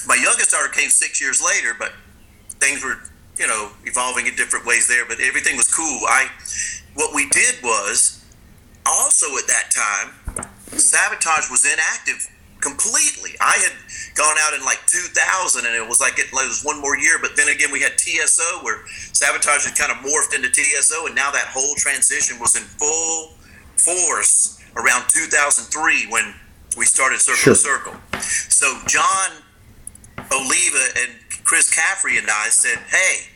my 0.08 0.16
youngest 0.16 0.52
daughter 0.52 0.68
came 0.68 0.90
six 0.90 1.22
years 1.22 1.42
later, 1.42 1.74
but 1.80 1.94
things 2.60 2.84
were, 2.84 3.00
you 3.38 3.48
know, 3.48 3.72
evolving 3.86 4.28
in 4.28 4.36
different 4.36 4.66
ways 4.66 4.88
there. 4.88 5.06
But 5.08 5.22
everything 5.22 5.56
was 5.56 5.74
cool. 5.74 6.02
I, 6.04 6.28
what 6.96 7.16
we 7.16 7.30
did 7.30 7.56
was, 7.64 8.26
also 8.86 9.28
at 9.38 9.48
that 9.48 9.72
time, 9.72 10.46
Savatage 10.72 11.50
was 11.50 11.66
inactive 11.66 12.28
completely. 12.68 13.32
I 13.40 13.56
had 13.64 13.74
gone 14.16 14.36
out 14.44 14.54
in 14.54 14.64
like 14.66 14.80
2000, 14.88 15.66
and 15.66 15.76
it 15.76 15.88
was 15.88 16.00
like 16.00 16.20
it, 16.20 16.32
was 16.32 16.64
one 16.64 16.82
more 16.82 16.98
year. 16.98 17.18
But 17.22 17.36
then 17.36 17.48
again, 17.48 17.72
we 17.72 17.82
had 17.82 17.98
TSO, 17.98 18.60
where 18.64 18.84
Savatage 19.16 19.66
had 19.68 19.78
kind 19.78 19.92
of 19.92 20.04
morphed 20.04 20.36
into 20.36 20.50
TSO, 20.50 21.06
and 21.08 21.16
now 21.16 21.32
that 21.32 21.48
whole 21.48 21.76
transition 21.76 22.40
was 22.40 22.56
in 22.56 22.64
full 22.64 23.34
force 23.78 24.60
around 24.76 25.08
2003 25.10 26.08
when 26.12 26.34
we 26.78 26.86
started 26.86 27.20
Circle 27.20 27.40
Sure. 27.40 27.54
to 27.54 27.60
Circle. 27.60 27.96
So 28.50 28.68
Jon 28.88 29.32
Oliva 30.32 30.84
and 31.02 31.12
Chris 31.44 31.74
Caffrey 31.74 32.18
and 32.18 32.28
I 32.30 32.50
said, 32.50 32.80
"Hey." 32.90 33.30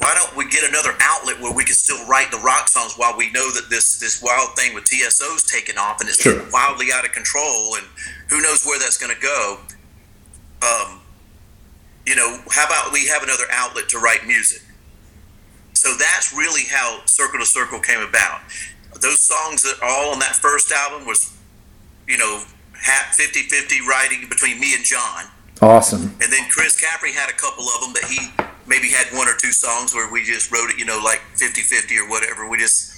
Why 0.00 0.14
don't 0.14 0.34
we 0.34 0.48
get 0.48 0.64
another 0.68 0.96
outlet 1.00 1.40
where 1.40 1.52
we 1.52 1.62
can 1.64 1.74
still 1.74 2.04
write 2.06 2.30
the 2.30 2.38
rock 2.38 2.68
songs 2.68 2.94
while 2.96 3.16
we 3.16 3.30
know 3.32 3.50
that 3.52 3.68
this 3.68 3.98
this 3.98 4.22
wild 4.22 4.56
thing 4.56 4.74
with 4.74 4.86
TSO's 4.86 5.44
taken 5.44 5.76
off 5.76 6.00
and 6.00 6.08
it's 6.08 6.20
Sure. 6.20 6.42
wildly 6.50 6.88
out 6.92 7.04
of 7.04 7.12
control 7.12 7.76
and 7.76 7.86
who 8.28 8.40
knows 8.40 8.64
where 8.64 8.78
that's 8.78 8.96
going 8.96 9.14
to 9.14 9.20
go. 9.20 9.58
Um, 10.62 11.00
you 12.06 12.16
know, 12.16 12.40
how 12.50 12.64
about 12.66 12.92
we 12.92 13.06
have 13.08 13.22
another 13.22 13.44
outlet 13.52 13.88
to 13.90 13.98
write 13.98 14.26
music? 14.26 14.62
So 15.74 15.94
that's 15.96 16.32
really 16.32 16.64
how 16.70 17.00
Circle 17.06 17.40
II 17.40 17.44
Circle 17.44 17.80
came 17.80 18.00
about. 18.00 18.40
Those 19.00 19.20
songs 19.20 19.62
that 19.62 19.76
are 19.82 19.88
all 19.88 20.12
on 20.12 20.18
that 20.20 20.36
first 20.36 20.72
album 20.72 21.06
was, 21.06 21.30
you 22.08 22.16
know, 22.18 22.42
50-50 22.74 23.86
writing 23.86 24.28
between 24.28 24.58
me 24.60 24.74
and 24.74 24.84
John. 24.84 25.24
Awesome. 25.62 26.16
And 26.22 26.32
then 26.32 26.48
Chris 26.50 26.78
Caffrey 26.80 27.12
had 27.12 27.28
a 27.28 27.34
couple 27.34 27.64
of 27.68 27.80
them 27.82 27.92
that 27.94 28.04
he 28.04 28.30
maybe 28.70 28.88
had 28.88 29.08
one 29.12 29.28
or 29.28 29.34
two 29.36 29.50
songs 29.52 29.92
where 29.92 30.10
we 30.10 30.22
just 30.22 30.50
wrote 30.52 30.70
it, 30.70 30.78
you 30.78 30.84
know, 30.84 31.00
like 31.04 31.20
50 31.34 31.60
50 31.60 31.98
or 31.98 32.08
whatever. 32.08 32.48
We 32.48 32.56
just 32.56 32.94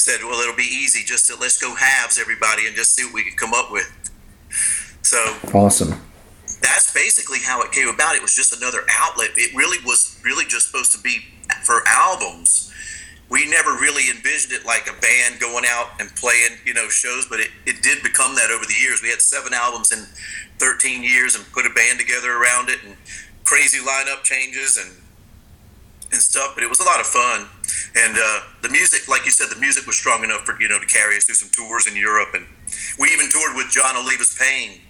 said, 0.00 0.20
well, 0.22 0.40
it'll 0.40 0.56
be 0.56 0.62
easy 0.62 1.04
just 1.04 1.26
to 1.26 1.36
let's 1.36 1.58
go 1.58 1.74
halves 1.74 2.18
everybody 2.18 2.66
and 2.66 2.74
just 2.74 2.96
see 2.96 3.04
what 3.04 3.12
we 3.12 3.22
can 3.22 3.36
come 3.36 3.52
up 3.52 3.70
with. 3.70 3.92
So 5.02 5.18
Awesome. 5.52 6.00
that's 6.62 6.92
basically 6.94 7.40
how 7.44 7.60
it 7.62 7.72
came 7.72 7.88
about. 7.88 8.16
It 8.16 8.22
was 8.22 8.34
just 8.34 8.56
another 8.56 8.80
outlet. 8.90 9.30
It 9.36 9.54
really 9.54 9.78
was 9.84 10.18
really 10.24 10.46
just 10.46 10.66
supposed 10.66 10.92
to 10.92 10.98
be 10.98 11.26
for 11.62 11.82
albums. 11.86 12.72
We 13.28 13.48
never 13.48 13.70
really 13.72 14.10
envisioned 14.10 14.54
it 14.54 14.66
like 14.66 14.88
a 14.88 14.98
band 15.00 15.38
going 15.38 15.64
out 15.68 15.88
and 16.00 16.08
playing, 16.16 16.56
you 16.64 16.74
know, 16.74 16.88
shows, 16.88 17.26
but 17.28 17.38
it, 17.38 17.50
it 17.66 17.82
did 17.82 18.02
become 18.02 18.34
that 18.34 18.50
over 18.50 18.64
the 18.64 18.74
years. 18.80 19.02
We 19.02 19.10
had 19.10 19.20
seven 19.20 19.52
albums 19.54 19.92
in 19.92 20.06
13 20.58 21.04
years 21.04 21.36
and 21.36 21.44
put 21.52 21.66
a 21.66 21.70
band 21.70 22.00
together 22.00 22.32
around 22.32 22.70
it 22.70 22.80
and 22.84 22.96
crazy 23.50 23.78
lineup 23.82 24.22
changes 24.22 24.78
and 24.78 24.94
and 26.12 26.20
stuff, 26.20 26.54
but 26.54 26.64
it 26.64 26.68
was 26.70 26.80
a 26.80 26.84
lot 26.84 26.98
of 26.98 27.06
fun. 27.06 27.46
And 27.94 28.18
uh, 28.18 28.40
the 28.62 28.68
music, 28.68 29.06
like 29.06 29.24
you 29.24 29.30
said, 29.30 29.46
the 29.46 29.60
music 29.60 29.86
was 29.86 29.96
strong 29.96 30.24
enough 30.24 30.42
for 30.42 30.54
you 30.62 30.68
know 30.68 30.78
to 30.78 30.86
carry 30.86 31.16
us 31.16 31.24
through 31.26 31.38
some 31.42 31.50
tours 31.50 31.86
in 31.86 31.94
Europe, 31.94 32.30
and 32.34 32.46
we 32.98 33.10
even 33.10 33.26
toured 33.30 33.54
with 33.54 33.70
Jon 33.70 33.94
Oliva's 33.96 34.34
Pain, 34.38 34.80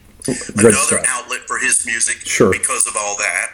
another 0.56 1.00
outlet 1.08 1.40
for 1.48 1.58
his 1.58 1.84
music 1.84 2.20
Sure. 2.24 2.52
because 2.52 2.86
of 2.86 2.96
all 2.96 3.16
that. 3.16 3.48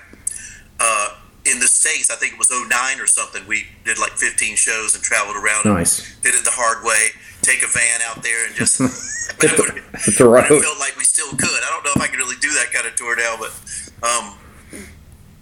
Uh, 0.79 1.09
in 1.47 1.59
the 1.61 1.67
States, 1.71 2.11
I 2.11 2.17
think 2.17 2.35
it 2.35 2.39
was 2.39 2.51
09 2.51 3.01
or 3.01 3.07
something, 3.07 3.47
we 3.47 3.67
did 3.85 3.99
like 3.99 4.13
15 4.19 4.57
shows 4.57 4.95
and 4.95 5.03
traveled 5.03 5.37
around. 5.37 5.65
Nice. 5.65 6.03
Did 6.23 6.35
it 6.35 6.43
the 6.43 6.51
hard 6.51 6.83
way, 6.85 7.15
take 7.43 7.63
a 7.63 7.71
van 7.71 8.03
out 8.03 8.23
there 8.23 8.47
and 8.47 8.55
just 8.55 8.79
Hit 9.41 9.55
the, 9.55 9.63
hit 9.63 10.19
the 10.19 10.27
it 10.59 10.63
felt 10.63 10.79
like 10.79 10.97
we 10.99 11.05
still 11.05 11.31
could. 11.31 11.61
I 11.63 11.71
don't 11.71 11.85
know 11.87 11.95
if 11.95 12.03
I 12.03 12.07
could 12.07 12.19
really 12.19 12.39
do 12.43 12.51
that 12.59 12.71
kind 12.75 12.87
of 12.87 12.95
tour 12.95 13.15
now, 13.15 13.39
but 13.39 13.55
um, 14.03 14.35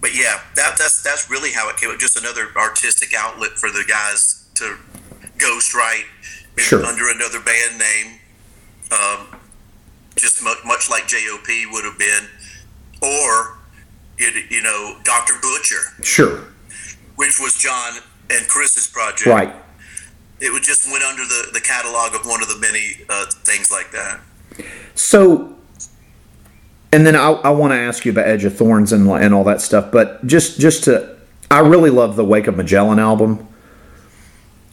but 0.04 0.14
yeah, 0.14 0.38
that, 0.54 0.76
that's 0.76 1.02
that's 1.02 1.30
really 1.30 1.50
how 1.50 1.70
it 1.70 1.78
came. 1.78 1.88
up. 1.88 1.98
Just 1.98 2.18
another 2.18 2.48
artistic 2.58 3.14
outlet 3.16 3.52
for 3.52 3.70
the 3.70 3.84
guys 3.88 4.44
to 4.56 4.76
ghostwrite 5.38 6.04
Sure. 6.58 6.84
under 6.84 7.08
another 7.08 7.40
band 7.40 7.78
name, 7.78 8.20
um, 8.92 9.40
just 10.14 10.44
much, 10.44 10.58
much 10.66 10.90
like 10.90 11.08
JOP 11.08 11.48
would 11.72 11.86
have 11.86 11.98
been, 11.98 12.28
or 13.00 13.56
it, 14.18 14.50
you 14.50 14.60
know 14.60 14.98
Dr. 15.04 15.40
Butcher, 15.40 15.80
Sure. 16.02 16.48
which 17.16 17.40
was 17.40 17.54
John 17.54 17.94
and 18.28 18.46
Chris's 18.46 18.86
project. 18.86 19.26
Right. 19.26 19.54
It 20.38 20.52
would 20.52 20.64
just 20.64 20.84
went 20.86 21.02
under 21.02 21.22
the, 21.24 21.48
the 21.54 21.62
catalog 21.62 22.14
of 22.14 22.26
one 22.26 22.42
of 22.42 22.48
the 22.48 22.58
many 22.58 23.06
uh, 23.08 23.24
things 23.44 23.70
like 23.70 23.90
that. 23.92 24.20
So, 24.96 25.56
and 26.94 27.04
then 27.04 27.16
I, 27.16 27.30
I 27.30 27.50
want 27.50 27.72
to 27.72 27.76
ask 27.76 28.04
you 28.04 28.12
about 28.12 28.28
Edge 28.28 28.44
of 28.44 28.56
Thorns 28.56 28.92
and 28.92 29.10
and 29.10 29.34
all 29.34 29.42
that 29.44 29.60
stuff, 29.60 29.90
but 29.90 30.24
just 30.24 30.60
just 30.60 30.84
to, 30.84 31.16
I 31.50 31.58
really 31.58 31.90
love 31.90 32.14
the 32.14 32.24
Wake 32.24 32.46
of 32.46 32.56
Magellan 32.56 33.00
album, 33.00 33.48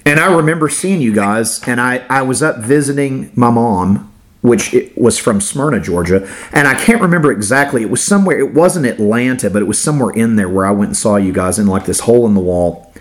and 0.06 0.20
I 0.20 0.32
remember 0.32 0.70
seeing 0.70 1.02
you 1.02 1.14
guys, 1.14 1.68
and 1.68 1.82
I 1.82 2.06
I 2.10 2.22
was 2.22 2.44
up 2.44 2.60
visiting 2.60 3.32
my 3.34 3.50
mom, 3.50 4.14
which 4.42 4.76
was 4.96 5.18
from 5.18 5.42
Smyrna, 5.42 5.80
Georgia, 5.80 6.30
and 6.54 6.68
I 6.68 6.76
can't 6.76 7.02
remember 7.02 7.32
exactly. 7.32 7.82
It 7.82 7.90
was 7.90 8.06
somewhere. 8.06 8.38
It 8.38 8.54
wasn't 8.54 8.86
Atlanta, 8.86 9.50
but 9.50 9.64
it 9.64 9.66
was 9.66 9.82
somewhere 9.82 10.14
in 10.14 10.36
there 10.36 10.48
where 10.48 10.68
I 10.68 10.72
went 10.72 10.90
and 10.90 10.98
saw 10.98 11.16
you 11.16 11.34
guys 11.34 11.58
in 11.58 11.66
like 11.66 11.86
this 11.86 12.02
hole 12.02 12.28
in 12.28 12.36
the 12.36 12.40
wall 12.40 12.94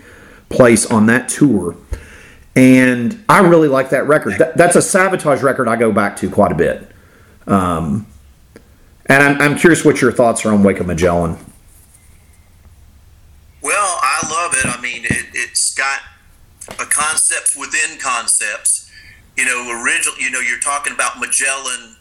place 0.49 0.87
on 0.87 1.05
that 1.05 1.29
tour. 1.29 1.77
And 2.55 3.23
I 3.29 3.41
really 3.41 3.67
like 3.67 3.91
that 3.91 4.07
record. 4.07 4.39
That, 4.39 4.57
that's 4.57 4.75
a 4.75 4.79
Savatage 4.79 5.43
record 5.43 5.67
I 5.67 5.75
go 5.75 5.91
back 5.91 6.17
to 6.17 6.29
quite 6.29 6.51
a 6.51 6.55
bit. 6.55 6.91
Um, 7.47 8.07
and 9.11 9.21
I'm, 9.23 9.41
I'm 9.41 9.57
curious 9.57 9.83
what 9.83 10.01
your 10.01 10.11
thoughts 10.11 10.45
are 10.45 10.53
on 10.53 10.63
Wake 10.63 10.79
of 10.79 10.87
Magellan. 10.87 11.37
Well, 13.61 13.97
I 14.01 14.27
love 14.29 14.53
it. 14.53 14.65
I 14.77 14.81
mean, 14.81 15.03
it, 15.05 15.25
it's 15.33 15.73
got 15.75 15.99
a 16.79 16.85
concept 16.85 17.55
within 17.59 17.99
concepts. 17.99 18.89
You 19.37 19.45
know, 19.45 19.81
original. 19.83 20.17
You 20.19 20.31
know, 20.31 20.39
you're 20.39 20.59
talking 20.59 20.93
about 20.93 21.19
Magellan 21.19 21.95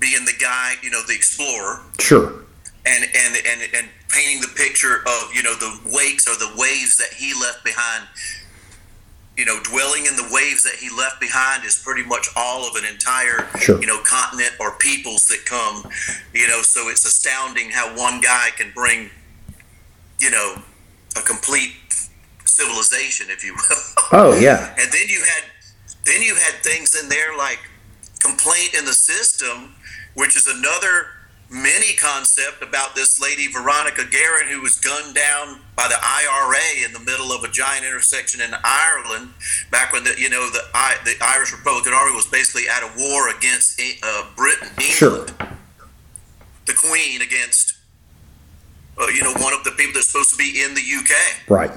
being 0.00 0.24
the 0.24 0.34
guy. 0.40 0.74
You 0.82 0.90
know, 0.90 1.02
the 1.06 1.14
explorer, 1.14 1.80
Sure. 2.00 2.44
and 2.86 3.04
and 3.04 3.36
and 3.46 3.62
and 3.74 3.88
painting 4.08 4.40
the 4.40 4.52
picture 4.56 5.02
of 5.06 5.30
you 5.34 5.42
know 5.42 5.54
the 5.54 5.80
wakes 5.92 6.26
or 6.28 6.34
the 6.38 6.52
waves 6.56 6.96
that 6.96 7.14
he 7.16 7.32
left 7.40 7.64
behind. 7.64 8.04
You 9.36 9.44
know, 9.44 9.58
dwelling 9.64 10.06
in 10.06 10.14
the 10.16 10.28
waves 10.30 10.62
that 10.62 10.74
he 10.76 10.88
left 10.96 11.20
behind 11.20 11.64
is 11.64 11.76
pretty 11.76 12.04
much 12.04 12.28
all 12.36 12.68
of 12.68 12.76
an 12.76 12.84
entire, 12.84 13.48
Sure. 13.60 13.80
you 13.80 13.86
know, 13.86 14.00
continent 14.04 14.52
or 14.60 14.72
peoples 14.78 15.22
that 15.26 15.44
come. 15.44 15.90
You 16.32 16.46
know, 16.46 16.62
so 16.62 16.88
it's 16.88 17.04
astounding 17.04 17.70
how 17.70 17.96
one 17.96 18.20
guy 18.20 18.50
can 18.56 18.70
bring, 18.74 19.10
you 20.20 20.30
know, 20.30 20.62
a 21.16 21.20
complete 21.22 21.72
civilization, 22.44 23.26
if 23.30 23.44
you 23.44 23.54
will. 23.54 23.76
Oh 24.12 24.38
yeah. 24.38 24.74
And 24.78 24.92
then 24.92 25.08
you 25.08 25.20
had 25.20 25.44
then 26.04 26.22
you 26.22 26.34
had 26.36 26.54
things 26.62 26.94
in 27.00 27.08
there 27.08 27.36
like 27.36 27.58
complaint 28.20 28.74
in 28.78 28.84
the 28.84 28.92
system, 28.94 29.74
which 30.14 30.36
is 30.36 30.46
another 30.46 31.06
mini 31.50 31.92
concept 31.94 32.62
about 32.62 32.94
this 32.94 33.20
lady 33.20 33.46
Veronica 33.48 34.02
Guerin 34.10 34.48
who 34.48 34.60
was 34.62 34.76
gunned 34.76 35.14
down 35.14 35.60
by 35.76 35.86
the 35.88 35.96
IRA 36.02 36.84
in 36.86 36.92
the 36.92 36.98
middle 37.00 37.32
of 37.32 37.44
a 37.44 37.48
giant 37.48 37.84
intersection 37.84 38.40
in 38.40 38.50
Ireland 38.64 39.30
back 39.70 39.92
when 39.92 40.04
the 40.04 40.14
you 40.18 40.28
know 40.30 40.50
the 40.50 40.62
I, 40.74 40.96
the 41.04 41.14
Irish 41.22 41.52
Republican 41.52 41.92
Army 41.92 42.14
was 42.16 42.26
basically 42.26 42.68
at 42.68 42.82
a 42.82 42.90
war 42.98 43.28
against 43.36 43.80
uh, 44.02 44.24
Britain, 44.36 44.68
England, 44.80 44.94
Sure. 44.96 45.26
the 46.66 46.74
Queen 46.74 47.20
against 47.22 47.74
uh, 49.00 49.06
you 49.08 49.22
know 49.22 49.32
one 49.34 49.52
of 49.52 49.62
the 49.64 49.70
people 49.72 49.92
that's 49.94 50.08
supposed 50.10 50.30
to 50.30 50.36
be 50.36 50.62
in 50.62 50.74
the 50.74 50.82
UK 50.82 51.48
Right. 51.48 51.70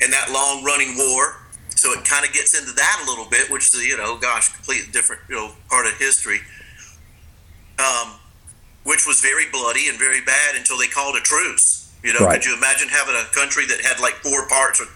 and 0.00 0.12
that 0.12 0.30
long 0.32 0.64
running 0.64 0.96
war. 0.96 1.40
So 1.76 1.90
it 1.92 2.04
kind 2.04 2.24
of 2.26 2.32
gets 2.32 2.58
into 2.58 2.72
that 2.72 3.02
a 3.04 3.10
little 3.10 3.28
bit, 3.28 3.50
which 3.50 3.74
is 3.74 3.84
you 3.84 3.96
know, 3.98 4.16
gosh, 4.16 4.48
completely 4.54 4.90
different 4.92 5.20
you 5.28 5.34
know 5.36 5.50
part 5.68 5.84
of 5.86 5.92
history. 5.98 6.38
Um, 7.78 8.12
which 8.84 9.06
was 9.06 9.20
very 9.20 9.44
bloody 9.50 9.88
and 9.88 9.98
very 9.98 10.20
bad 10.20 10.54
until 10.56 10.78
they 10.78 10.86
called 10.86 11.16
a 11.16 11.20
truce. 11.20 11.90
You 12.02 12.12
know, 12.12 12.26
Right. 12.26 12.34
could 12.40 12.44
you 12.44 12.56
imagine 12.56 12.88
having 12.88 13.16
a 13.16 13.24
country 13.32 13.64
that 13.66 13.80
had 13.80 13.98
like 14.00 14.14
four 14.22 14.46
parts 14.48 14.80
or 14.80 14.86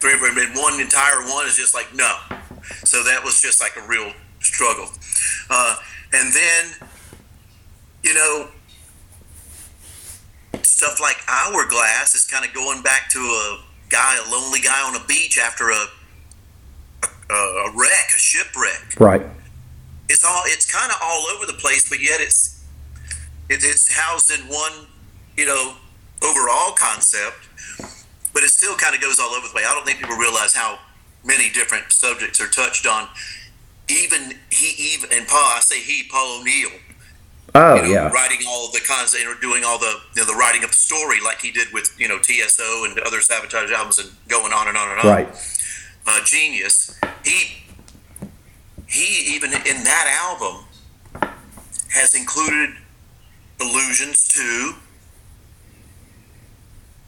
three 0.00 0.12
of 0.14 0.20
them, 0.20 0.36
and 0.38 0.54
one 0.56 0.78
entire 0.80 1.20
one 1.24 1.46
is 1.46 1.56
just 1.56 1.74
like 1.74 1.92
no. 1.94 2.16
So 2.84 3.02
that 3.04 3.24
was 3.24 3.40
just 3.40 3.60
like 3.60 3.76
a 3.76 3.86
real 3.88 4.12
struggle. 4.40 4.88
Uh, 5.48 5.76
and 6.12 6.32
then, 6.32 6.88
you 8.02 8.14
know, 8.14 8.48
stuff 10.62 11.00
like 11.00 11.16
Hourglass 11.28 12.14
is 12.14 12.26
kind 12.26 12.44
of 12.44 12.52
going 12.54 12.82
back 12.82 13.08
to 13.10 13.18
a 13.18 13.60
guy, 13.88 14.16
a 14.26 14.30
lonely 14.30 14.60
guy 14.60 14.82
on 14.86 14.94
a 14.96 15.04
beach 15.06 15.38
after 15.38 15.70
a 15.70 15.84
a, 17.30 17.34
a 17.34 17.72
wreck, 17.76 18.08
a 18.14 18.18
shipwreck. 18.18 18.98
Right. 18.98 19.22
It's 20.08 20.24
all 20.24 20.42
it's 20.46 20.70
kind 20.70 20.90
of 20.90 20.98
all 21.02 21.24
over 21.34 21.46
the 21.46 21.54
place, 21.54 21.88
but 21.88 22.00
yet 22.02 22.20
it's 22.20 22.59
it, 23.50 23.60
it's 23.62 23.92
housed 23.92 24.30
in 24.30 24.46
one, 24.46 24.86
you 25.36 25.46
know, 25.46 25.74
overall 26.22 26.72
concept. 26.72 27.48
But 28.32 28.44
it 28.44 28.50
still 28.50 28.76
kind 28.76 28.94
of 28.94 29.00
goes 29.00 29.18
all 29.18 29.30
over 29.30 29.46
the 29.46 29.52
place. 29.52 29.66
I 29.68 29.74
don't 29.74 29.84
think 29.84 29.98
people 29.98 30.16
realize 30.16 30.54
how 30.54 30.78
many 31.24 31.50
different 31.50 31.90
subjects 31.90 32.40
are 32.40 32.48
touched 32.48 32.86
on. 32.86 33.08
Even 33.88 34.38
he, 34.50 34.94
even 34.94 35.10
and 35.12 35.26
Paul, 35.26 35.38
I 35.38 35.60
say 35.60 35.80
he, 35.80 36.08
Paul 36.08 36.40
O'Neill 36.40 36.70
Oh 37.54 37.74
you 37.74 37.82
know, 37.82 37.88
yeah. 37.88 38.08
writing 38.10 38.38
all 38.46 38.70
the 38.70 38.80
concept 38.86 39.26
or 39.26 39.34
doing 39.40 39.64
all 39.64 39.78
the 39.78 40.00
you 40.14 40.22
know, 40.22 40.26
the 40.26 40.38
writing 40.38 40.62
of 40.62 40.70
the 40.70 40.76
story 40.76 41.20
like 41.20 41.40
he 41.40 41.50
did 41.50 41.72
with 41.72 41.92
you 41.98 42.06
know 42.06 42.18
TSO 42.18 42.84
and 42.84 42.98
other 43.00 43.18
Savatage 43.18 43.72
albums 43.72 43.98
and 43.98 44.10
going 44.28 44.52
on 44.52 44.68
and 44.68 44.76
on 44.76 44.90
and 44.90 45.00
on. 45.00 45.06
Right. 45.06 45.28
Uh, 46.06 46.20
genius. 46.24 46.98
He 47.24 47.64
he 48.86 49.34
even 49.34 49.52
in 49.52 49.82
that 49.84 50.30
album 50.30 50.64
has 51.92 52.14
included 52.14 52.76
allusions 53.60 54.26
to 54.28 54.74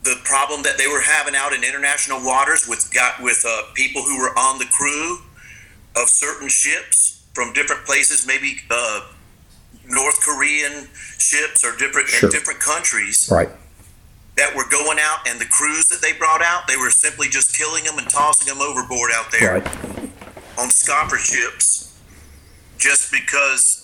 the 0.05 0.17
problem 0.25 0.63
that 0.65 0.79
they 0.79 0.89
were 0.89 1.01
having 1.01 1.35
out 1.37 1.53
in 1.53 1.63
international 1.63 2.19
waters 2.25 2.67
with 2.69 2.93
got 2.93 3.23
with 3.23 3.45
uh, 3.47 3.63
people 3.75 4.03
who 4.03 4.19
were 4.19 4.37
on 4.39 4.59
the 4.59 4.67
crew 4.67 5.19
of 5.97 6.09
certain 6.09 6.49
ships 6.49 7.23
from 7.35 7.53
different 7.53 7.85
places, 7.85 8.27
maybe 8.27 8.57
uh, 8.71 9.03
North 9.87 10.21
Korean 10.23 10.89
ships 11.19 11.65
or 11.65 11.77
different 11.77 12.09
Sure. 12.09 12.31
different 12.31 12.61
countries 12.61 13.29
Right. 13.31 13.49
that 14.37 14.55
were 14.57 14.69
going 14.69 14.99
out, 14.99 15.27
and 15.29 15.41
the 15.41 15.45
crews 15.47 15.87
that 15.87 16.01
they 16.03 16.13
brought 16.13 16.43
out, 16.43 16.67
they 16.67 16.77
were 16.77 16.91
simply 16.91 17.29
just 17.29 17.57
killing 17.57 17.85
them 17.85 17.99
and 17.99 18.09
tossing 18.11 18.49
them 18.49 18.61
overboard 18.61 19.13
out 19.15 19.31
there 19.31 19.55
Right. 19.61 19.67
on 20.59 20.71
scoffer 20.71 21.19
ships, 21.19 21.93
just 22.79 23.11
because 23.13 23.82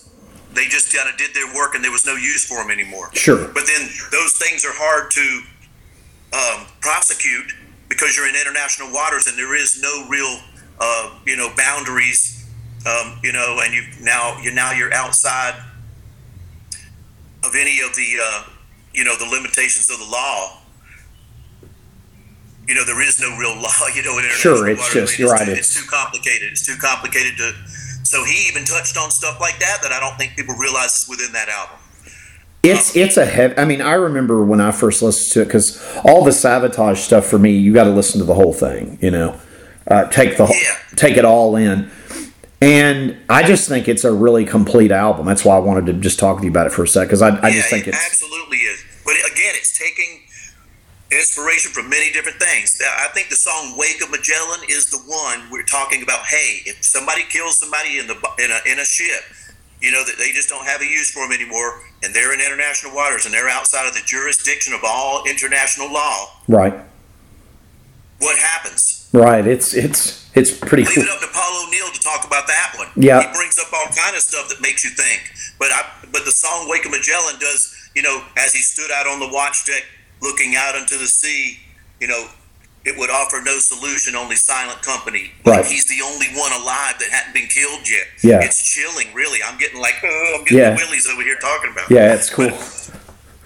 they 0.53 0.65
just 0.65 0.93
kind 0.95 1.07
of 1.09 1.17
did 1.17 1.33
their 1.33 1.53
work 1.55 1.75
and 1.75 1.83
there 1.83 1.91
was 1.91 2.05
no 2.05 2.13
use 2.15 2.45
for 2.45 2.57
them 2.57 2.71
anymore. 2.71 3.09
Sure. 3.13 3.47
But 3.53 3.63
then 3.67 3.87
those 4.11 4.33
things 4.37 4.65
are 4.65 4.73
hard 4.73 5.11
to 5.11 5.41
um, 6.33 6.65
prosecute 6.81 7.53
because 7.87 8.15
you're 8.17 8.27
in 8.27 8.35
international 8.35 8.91
waters 8.91 9.27
and 9.27 9.37
there 9.37 9.55
is 9.55 9.81
no 9.81 10.07
real, 10.09 10.39
uh, 10.79 11.11
you 11.25 11.35
know, 11.37 11.51
boundaries. 11.57 12.35
Um, 12.85 13.19
you 13.23 13.33
know, 13.33 13.59
and 13.61 13.73
you 13.73 13.83
now 14.01 14.37
you 14.41 14.53
now 14.53 14.71
you're 14.71 14.93
outside 14.93 15.53
of 17.43 17.53
any 17.53 17.81
of 17.81 17.93
the, 17.95 18.07
uh, 18.23 18.43
you 18.93 19.03
know, 19.03 19.17
the 19.17 19.25
limitations 19.25 19.89
of 19.89 19.99
the 19.99 20.05
law. 20.05 20.61
You 22.67 22.75
know, 22.75 22.85
there 22.85 23.01
is 23.01 23.19
no 23.19 23.35
real 23.37 23.55
law. 23.61 23.71
You 23.93 24.03
know, 24.03 24.17
in 24.17 24.25
international 24.25 24.55
Sure, 24.57 24.67
it's 24.69 24.79
waters. 24.79 24.93
just- 24.93 25.13
I 25.13 25.17
mean, 25.17 25.27
you're 25.27 25.33
it's 25.35 25.39
right, 25.41 25.45
Too, 25.45 25.51
it's- 25.51 25.69
it's 25.75 25.81
too 25.81 25.87
complicated. 25.89 26.51
It's 26.51 26.65
too 26.65 26.77
complicated 26.77 27.37
to. 27.37 27.53
So 28.09 28.23
he 28.23 28.47
even 28.47 28.65
touched 28.65 28.97
on 28.97 29.11
stuff 29.11 29.39
like 29.39 29.59
that 29.59 29.83
that 29.83 29.91
I 29.91 29.99
don't 29.99 30.17
think 30.17 30.35
people 30.35 30.55
realize 30.55 30.95
is 30.95 31.07
within 31.07 31.31
that 31.33 31.47
album. 31.47 31.77
It's 32.63 32.95
it's 32.95 33.17
a 33.17 33.25
heavy. 33.25 33.55
I 33.55 33.65
mean, 33.65 33.83
I 33.83 33.93
remember 33.93 34.43
when 34.43 34.59
I 34.59 34.71
first 34.71 35.03
listened 35.03 35.31
to 35.33 35.41
it 35.41 35.45
because 35.45 35.79
all 36.03 36.23
the 36.23 36.31
Savatage 36.31 36.97
stuff 36.97 37.27
for 37.27 37.37
me, 37.37 37.55
you 37.55 37.71
got 37.71 37.83
to 37.83 37.91
listen 37.91 38.19
to 38.19 38.25
the 38.25 38.33
whole 38.33 38.51
thing. 38.51 38.97
You 38.99 39.11
know, 39.11 39.39
uh, 39.87 40.05
take 40.05 40.37
the 40.37 40.47
whole, 40.47 40.55
Yeah. 40.55 40.75
take 40.95 41.17
it 41.17 41.23
all 41.23 41.55
in. 41.55 41.91
And 42.59 43.15
I 43.29 43.43
just 43.43 43.69
think 43.69 43.87
it's 43.87 44.03
a 44.03 44.11
really 44.11 44.43
complete 44.43 44.91
album. 44.91 45.27
That's 45.27 45.45
why 45.45 45.55
I 45.55 45.59
wanted 45.59 45.85
to 45.85 45.93
just 45.93 46.17
talk 46.17 46.39
to 46.39 46.43
you 46.43 46.49
about 46.49 46.65
it 46.65 46.71
for 46.73 46.83
a 46.83 46.87
sec 46.87 47.07
because 47.07 47.21
I, 47.21 47.39
I 47.45 47.51
just 47.51 47.69
think 47.69 47.85
it 47.85 47.93
it's 47.93 48.05
absolutely 48.07 48.57
is. 48.57 48.83
But 49.05 49.13
again, 49.31 49.53
it's 49.55 49.77
taking 49.77 50.21
inspiration 51.11 51.71
from 51.71 51.89
many 51.89 52.11
different 52.11 52.39
things. 52.39 52.79
I 52.81 53.07
think 53.13 53.29
the 53.29 53.35
song 53.35 53.75
"Wake 53.77 54.01
of 54.03 54.09
Magellan" 54.11 54.61
is 54.69 54.89
the 54.91 54.97
one 54.99 55.49
we're 55.51 55.63
talking 55.63 56.03
about. 56.03 56.25
Hey, 56.25 56.61
if 56.65 56.83
somebody 56.85 57.23
kills 57.23 57.57
somebody 57.59 57.97
in 57.97 58.07
the 58.07 58.15
in 58.43 58.51
a 58.51 58.59
in 58.71 58.79
a 58.79 58.85
ship, 58.85 59.23
you 59.81 59.91
know 59.91 60.03
that 60.05 60.17
they 60.17 60.31
just 60.31 60.49
don't 60.49 60.65
have 60.65 60.81
a 60.81 60.85
use 60.85 61.11
for 61.11 61.23
them 61.27 61.31
anymore, 61.33 61.81
and 62.03 62.13
they're 62.13 62.33
in 62.33 62.39
international 62.39 62.93
waters 62.95 63.25
and 63.25 63.33
they're 63.33 63.49
outside 63.49 63.87
of 63.87 63.93
the 63.93 64.01
jurisdiction 64.05 64.73
of 64.73 64.81
all 64.83 65.23
international 65.27 65.91
law. 65.91 66.29
right, 66.47 66.73
What 68.19 68.37
happens? 68.37 69.09
right. 69.13 69.45
It's 69.47 69.73
it's 69.73 70.29
it's 70.35 70.51
pretty 70.55 70.83
Leave 70.83 70.93
cool. 70.93 71.03
it 71.03 71.09
up 71.09 71.19
to 71.21 71.27
Paul 71.33 71.65
O'Neill 71.67 71.89
to 71.91 71.99
talk 71.99 72.25
about 72.27 72.45
that 72.47 72.73
one. 72.77 72.87
Yeah. 72.95 73.21
he 73.25 73.33
brings 73.33 73.57
up 73.57 73.73
all 73.73 73.87
kind 73.95 74.15
of 74.15 74.21
stuff 74.21 74.47
that 74.49 74.61
makes 74.61 74.83
you 74.83 74.91
think. 74.91 75.21
But 75.57 75.71
I, 75.71 75.83
but 76.11 76.23
the 76.25 76.31
song 76.31 76.69
"Wake 76.69 76.85
of 76.85 76.91
Magellan" 76.91 77.35
does. 77.39 77.75
You 77.95 78.03
know, 78.03 78.21
as 78.37 78.53
he 78.53 78.61
stood 78.61 78.91
out 78.91 79.07
on 79.07 79.19
the 79.19 79.27
watch 79.33 79.65
deck, 79.65 79.83
looking 80.21 80.55
out 80.57 80.75
into 80.75 80.97
the 80.97 81.07
sea, 81.07 81.59
you 81.99 82.07
know, 82.07 82.27
it 82.85 82.97
would 82.97 83.09
offer 83.09 83.41
no 83.43 83.59
solution, 83.59 84.15
only 84.15 84.35
silent 84.35 84.81
company. 84.81 85.31
Right. 85.45 85.65
He's 85.65 85.85
the 85.85 85.99
only 86.03 86.27
one 86.33 86.51
alive 86.61 86.95
that 86.99 87.09
hadn't 87.11 87.33
been 87.35 87.47
killed 87.51 87.83
yet. 87.89 88.07
Yeah. 88.23 88.39
it's 88.45 88.63
chilling, 88.71 89.13
really. 89.13 89.39
I'm 89.43 89.57
getting 89.59 89.79
like, 89.81 89.95
oh, 90.03 90.35
I'm 90.39 90.43
getting 90.45 90.57
Yeah. 90.59 90.69
the 90.71 90.75
willies 90.87 91.07
over 91.11 91.21
here 91.21 91.35
talking 91.41 91.71
about. 91.71 91.91
Yeah, 91.91 92.15
it's 92.15 92.29
cool. 92.31 92.49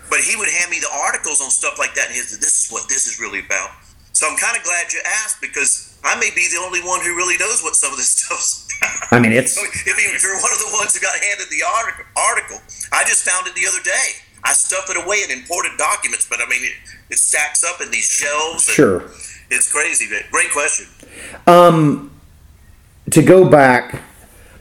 But 0.10 0.20
he 0.22 0.36
would 0.38 0.50
hand 0.50 0.70
me 0.70 0.78
the 0.80 0.92
articles 0.94 1.42
on 1.42 1.50
stuff 1.50 1.80
like 1.82 1.96
that, 1.98 2.08
and 2.08 2.14
he 2.16 2.22
said, 2.22 2.38
"This 2.40 2.62
is 2.62 2.70
what 2.70 2.86
this 2.88 3.08
is 3.10 3.18
really 3.20 3.40
about." 3.42 3.72
So 4.14 4.30
I'm 4.30 4.38
kind 4.38 4.54
of 4.56 4.62
glad 4.62 4.94
you 4.94 5.02
asked 5.26 5.42
because 5.42 5.98
I 6.06 6.14
may 6.22 6.30
be 6.38 6.46
the 6.54 6.62
only 6.62 6.82
one 6.86 7.02
who 7.02 7.18
really 7.18 7.34
knows 7.42 7.64
what 7.66 7.74
some 7.76 7.90
of 7.90 7.98
this 7.98 8.12
stuff's 8.22 8.70
about. 8.78 9.10
I 9.10 9.18
mean, 9.18 9.34
it's 9.34 9.58
if, 9.58 9.74
you- 9.98 10.14
if 10.14 10.22
you're 10.22 10.38
one 10.38 10.54
of 10.54 10.60
the 10.62 10.70
ones 10.78 10.94
who 10.94 11.02
got 11.02 11.18
handed 11.18 11.50
the 11.50 11.66
article, 11.66 12.06
article, 12.14 12.62
I 12.94 13.02
just 13.10 13.26
found 13.26 13.48
it 13.50 13.56
the 13.58 13.66
other 13.66 13.82
day. 13.82 14.08
I 14.44 14.54
stuff 14.54 14.90
it 14.90 14.98
away 14.98 15.24
in 15.24 15.32
important 15.32 15.78
documents, 15.78 16.28
but 16.30 16.40
I 16.42 16.50
mean, 16.50 16.64
it, 16.64 16.74
it 17.10 17.18
stacks 17.18 17.64
up 17.64 17.82
in 17.82 17.92
these 17.92 18.06
shelves. 18.06 18.64
sure. 18.66 19.10
It's 19.50 19.72
crazy. 19.72 20.08
But 20.10 20.30
great 20.32 20.52
question. 20.52 20.88
to 23.12 23.22
go 23.22 23.48
back 23.48 24.02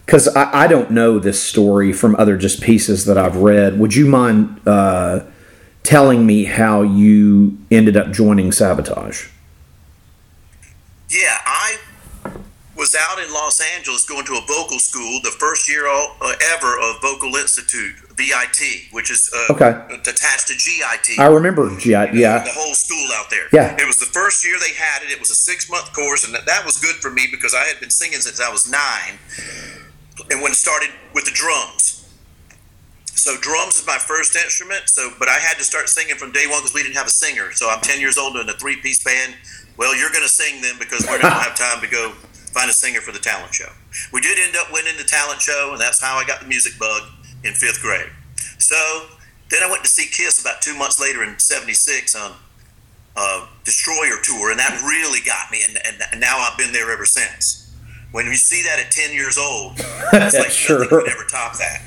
because 0.04 0.28
I, 0.28 0.64
I 0.64 0.66
don't 0.66 0.90
know 0.90 1.18
this 1.18 1.42
story 1.42 1.92
from 1.92 2.14
other 2.16 2.36
just 2.36 2.60
pieces 2.60 3.06
that 3.06 3.16
I've 3.16 3.36
read. 3.36 3.78
Would 3.78 3.94
you 3.94 4.06
mind 4.06 4.60
uh, 4.66 5.20
telling 5.82 6.26
me 6.26 6.44
how 6.44 6.82
you 6.82 7.58
ended 7.70 7.96
up 7.96 8.12
joining 8.12 8.50
Savatage? 8.50 9.30
Yeah, 11.08 11.38
I 11.44 11.76
was 12.82 12.96
out 12.98 13.22
in 13.22 13.32
Los 13.32 13.60
Angeles 13.76 14.04
going 14.04 14.26
to 14.26 14.32
a 14.32 14.40
vocal 14.40 14.80
school, 14.80 15.20
the 15.22 15.30
first 15.38 15.70
year 15.70 15.86
all, 15.86 16.16
uh, 16.20 16.34
ever 16.50 16.74
of 16.82 17.00
Vocal 17.00 17.30
Institute, 17.36 17.94
VIT, 18.18 18.90
which 18.90 19.08
is 19.08 19.30
uh, 19.30 19.54
Okay. 19.54 19.70
attached 20.02 20.48
to 20.48 20.54
GIT. 20.58 21.20
I 21.20 21.26
remember, 21.26 21.70
GIT, 21.78 22.12
yeah, 22.12 22.42
the 22.42 22.50
whole 22.50 22.74
school 22.74 23.06
out 23.14 23.30
there. 23.30 23.46
Yeah. 23.52 23.78
It 23.78 23.86
was 23.86 23.98
the 23.98 24.10
first 24.10 24.44
year 24.44 24.56
they 24.58 24.74
had 24.74 25.04
it. 25.04 25.12
It 25.12 25.20
was 25.20 25.30
a 25.30 25.36
six 25.36 25.70
month 25.70 25.92
course, 25.92 26.26
and 26.26 26.34
that, 26.34 26.66
was 26.66 26.78
good 26.78 26.96
for 26.96 27.10
me 27.10 27.28
because 27.30 27.54
I 27.54 27.62
had 27.70 27.78
been 27.78 27.90
singing 27.90 28.18
since 28.18 28.40
I 28.40 28.50
was 28.50 28.68
nine. 28.68 29.14
And 30.30 30.42
when 30.42 30.50
it 30.50 30.58
started 30.58 30.90
with 31.14 31.24
the 31.24 31.30
drums. 31.30 32.02
So 33.06 33.36
drums 33.38 33.76
is 33.76 33.86
my 33.86 33.98
first 33.98 34.34
instrument. 34.34 34.82
So, 34.86 35.10
but 35.20 35.28
I 35.28 35.38
had 35.38 35.56
to 35.58 35.64
start 35.64 35.88
singing 35.88 36.16
from 36.16 36.32
day 36.32 36.46
one 36.48 36.58
because 36.58 36.74
we 36.74 36.82
didn't 36.82 36.96
have 36.96 37.06
a 37.06 37.14
singer. 37.14 37.52
So 37.52 37.70
I'm 37.70 37.80
10 37.80 38.00
years 38.00 38.18
old 38.18 38.36
in 38.36 38.48
a 38.48 38.54
three 38.54 38.76
piece 38.76 39.02
band. 39.04 39.36
Well, 39.76 39.96
you're 39.96 40.10
going 40.10 40.24
to 40.24 40.28
sing 40.28 40.60
then 40.60 40.74
because 40.78 41.02
we 41.02 41.18
don't 41.18 41.30
have 41.30 41.54
time 41.54 41.80
to 41.80 41.88
go 41.88 42.12
find 42.52 42.70
a 42.70 42.72
singer 42.72 43.00
for 43.00 43.12
the 43.12 43.18
talent 43.18 43.54
show. 43.54 43.70
We 44.12 44.20
did 44.20 44.38
end 44.38 44.56
up 44.56 44.72
winning 44.72 44.96
the 44.96 45.04
talent 45.04 45.40
show, 45.40 45.70
and 45.72 45.80
that's 45.80 46.00
how 46.00 46.16
I 46.16 46.24
got 46.24 46.40
the 46.40 46.46
music 46.46 46.78
bug 46.78 47.02
in 47.44 47.52
fifth 47.54 47.80
grade. 47.82 48.10
So 48.58 48.76
then 49.50 49.62
I 49.62 49.70
went 49.70 49.82
to 49.84 49.88
see 49.90 50.06
Kiss 50.08 50.40
about 50.40 50.62
two 50.62 50.76
months 50.76 51.00
later 51.00 51.22
in 51.24 51.38
'76 51.38 52.14
on 52.14 52.32
uh, 53.16 53.46
Destroyer 53.64 54.16
tour, 54.22 54.50
and 54.50 54.58
that 54.58 54.80
really 54.82 55.20
got 55.26 55.50
me. 55.50 55.60
And, 55.68 55.78
and, 55.86 55.96
and 56.12 56.20
now 56.20 56.38
I've 56.38 56.56
been 56.58 56.72
there 56.72 56.90
ever 56.92 57.04
since. 57.04 57.58
When 58.12 58.26
you 58.26 58.34
see 58.34 58.62
that 58.64 58.78
at 58.78 58.90
10 58.90 59.12
years 59.14 59.38
old, 59.38 59.72
it's 60.12 60.34
like 60.36 60.50
Sure. 60.50 60.80
nothing 60.80 60.98
could 61.00 61.08
ever 61.10 61.24
top 61.24 61.56
that. 61.58 61.80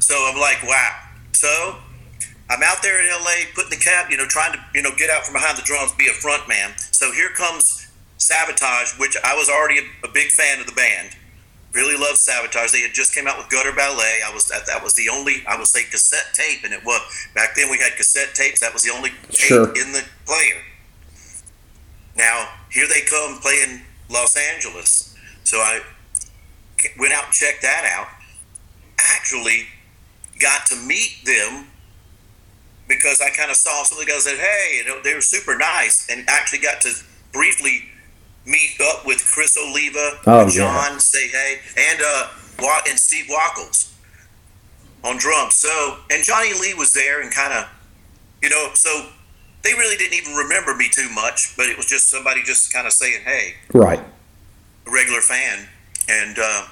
So 0.00 0.14
I'm 0.30 0.38
like, 0.38 0.62
wow. 0.64 0.96
So 1.32 1.76
I'm 2.50 2.62
out 2.62 2.82
there 2.82 3.02
in 3.02 3.08
LA 3.10 3.48
putting 3.54 3.70
the 3.70 3.76
cap, 3.82 4.10
you 4.10 4.16
know, 4.18 4.26
trying 4.26 4.52
to, 4.52 4.58
you 4.74 4.82
know, 4.82 4.90
get 4.98 5.08
out 5.10 5.24
from 5.24 5.32
behind 5.32 5.56
the 5.56 5.62
drums, 5.62 5.92
be 5.92 6.08
a 6.08 6.12
front 6.12 6.46
man. 6.48 6.72
So 6.92 7.10
here 7.12 7.30
comes 7.30 7.71
Savatage, 8.22 8.98
which 8.98 9.16
I 9.24 9.34
was 9.34 9.48
already 9.48 9.78
a, 9.78 10.06
a 10.06 10.10
big 10.12 10.28
fan 10.28 10.60
of 10.60 10.66
the 10.66 10.72
band. 10.72 11.16
Really 11.74 11.96
loved 11.96 12.18
Savatage. 12.20 12.70
They 12.70 12.82
had 12.82 12.92
just 12.92 13.14
came 13.14 13.26
out 13.26 13.38
with 13.38 13.48
Gutter 13.48 13.72
Ballet. 13.72 14.20
I 14.24 14.32
was 14.32 14.46
that 14.46 14.66
that 14.66 14.82
was 14.82 14.94
the 14.94 15.08
only 15.08 15.42
I 15.48 15.56
would 15.56 15.66
say 15.66 15.84
cassette 15.84 16.34
tape, 16.34 16.64
and 16.64 16.72
it 16.72 16.84
was 16.84 17.00
back 17.34 17.54
then 17.56 17.70
we 17.70 17.78
had 17.78 17.96
cassette 17.96 18.34
tapes. 18.34 18.60
That 18.60 18.72
was 18.72 18.82
the 18.82 18.92
only 18.92 19.10
tape 19.30 19.48
Sure. 19.48 19.68
in 19.68 19.92
the 19.92 20.04
player. 20.26 20.60
Now 22.16 22.48
here 22.70 22.86
they 22.86 23.00
come 23.02 23.38
playing 23.40 23.80
Los 24.10 24.36
Angeles. 24.36 25.16
So 25.44 25.58
I 25.58 25.80
went 26.98 27.12
out 27.14 27.24
and 27.24 27.32
checked 27.32 27.62
that 27.62 27.84
out. 27.90 28.08
Actually, 29.14 29.66
got 30.38 30.66
to 30.66 30.76
meet 30.76 31.24
them 31.24 31.66
because 32.86 33.20
I 33.20 33.30
kind 33.30 33.50
of 33.50 33.56
saw 33.56 33.82
some 33.84 33.98
of 33.98 34.04
the 34.04 34.10
guys 34.10 34.24
that 34.24 34.36
hey, 34.36 34.76
you 34.78 34.84
know, 34.84 35.00
they 35.02 35.14
were 35.14 35.20
super 35.22 35.56
nice, 35.56 36.06
and 36.10 36.24
actually 36.28 36.58
got 36.60 36.80
to 36.82 36.92
briefly 37.32 37.84
meet 38.44 38.76
up 38.90 39.06
with 39.06 39.24
Chris 39.24 39.56
Oliva, 39.56 40.18
Oh, 40.26 40.40
and 40.42 40.54
yeah. 40.54 40.88
John, 40.88 41.00
say 41.00 41.28
hey, 41.28 41.58
and 41.76 42.00
uh, 42.04 42.28
and 42.88 42.98
Steve 42.98 43.26
Wacholz 43.30 43.92
on 45.04 45.16
drums. 45.18 45.56
So, 45.56 45.98
and 46.10 46.22
Johnny 46.24 46.52
Lee 46.60 46.74
was 46.74 46.92
there, 46.92 47.20
and 47.22 47.32
kind 47.32 47.52
of, 47.52 47.68
you 48.42 48.48
know, 48.50 48.70
so 48.74 49.06
they 49.62 49.72
really 49.74 49.96
didn't 49.96 50.14
even 50.14 50.34
remember 50.34 50.74
me 50.74 50.88
too 50.92 51.08
much, 51.10 51.54
but 51.56 51.66
it 51.66 51.76
was 51.76 51.86
just 51.86 52.08
somebody 52.10 52.42
just 52.42 52.72
kind 52.72 52.86
of 52.86 52.92
saying 52.92 53.20
hey 53.24 53.54
right, 53.72 54.00
a 54.86 54.90
regular 54.90 55.20
fan, 55.20 55.68
and 56.08 56.36
uh, 56.38 56.66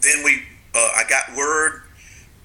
then 0.00 0.24
we 0.24 0.42
uh, 0.74 0.90
I 0.96 1.04
got 1.08 1.36
word 1.36 1.82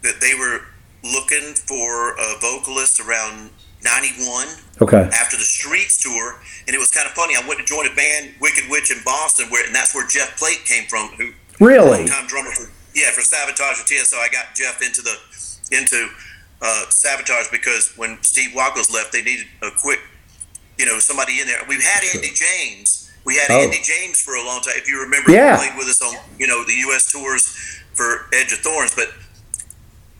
that 0.01 0.19
they 0.19 0.33
were 0.37 0.61
looking 1.03 1.53
for 1.53 2.13
a 2.13 2.39
vocalist 2.41 2.99
around 2.99 3.49
'91 3.83 4.47
okay, 4.81 5.09
after 5.13 5.37
the 5.37 5.43
Streets 5.43 6.01
tour, 6.01 6.39
and 6.67 6.75
it 6.75 6.79
was 6.79 6.89
kind 6.91 7.05
of 7.07 7.13
funny. 7.13 7.35
I 7.35 7.45
went 7.47 7.59
to 7.59 7.65
join 7.65 7.85
a 7.87 7.93
band, 7.95 8.33
Wicked 8.39 8.63
Witch, 8.69 8.91
in 8.91 8.97
Boston, 9.03 9.47
where 9.49 9.65
and 9.65 9.73
that's 9.75 9.93
where 9.93 10.07
Jeff 10.07 10.37
Plate 10.37 10.63
came 10.65 10.85
from, 10.87 11.09
who 11.17 11.31
really, 11.59 12.05
time 12.07 12.27
drummer 12.27 12.51
for 12.51 12.71
yeah 12.95 13.11
for 13.11 13.21
Savatage 13.21 13.77
and 13.79 13.87
Tia. 13.87 14.03
So 14.05 14.17
I 14.17 14.27
got 14.29 14.55
Jeff 14.55 14.81
into 14.81 15.01
the 15.01 15.15
into 15.75 16.07
uh, 16.61 16.85
Savatage 16.89 17.51
because 17.51 17.93
when 17.97 18.17
Steve 18.23 18.51
Wacholz 18.55 18.91
left, 18.93 19.11
they 19.11 19.21
needed 19.21 19.47
a 19.61 19.69
quick, 19.71 19.99
you 20.77 20.85
know, 20.85 20.99
somebody 20.99 21.39
in 21.41 21.47
there. 21.47 21.57
We've 21.67 21.83
had 21.83 22.03
Andy 22.15 22.29
James. 22.33 23.11
We 23.25 23.35
had 23.37 23.51
Oh. 23.51 23.59
Andy 23.61 23.79
James 23.81 24.19
for 24.21 24.35
a 24.35 24.43
long 24.45 24.61
time. 24.61 24.73
If 24.77 24.87
you 24.89 24.99
remember, 25.01 25.31
Yeah. 25.31 25.57
he 25.57 25.67
played 25.67 25.77
with 25.77 25.87
us 25.87 26.01
on 26.01 26.15
you 26.39 26.47
know 26.47 26.63
the 26.65 26.73
U.S. 26.87 27.11
tours 27.11 27.43
for 27.93 28.27
Edge 28.33 28.51
of 28.51 28.59
Thorns. 28.59 28.93
But 28.95 29.13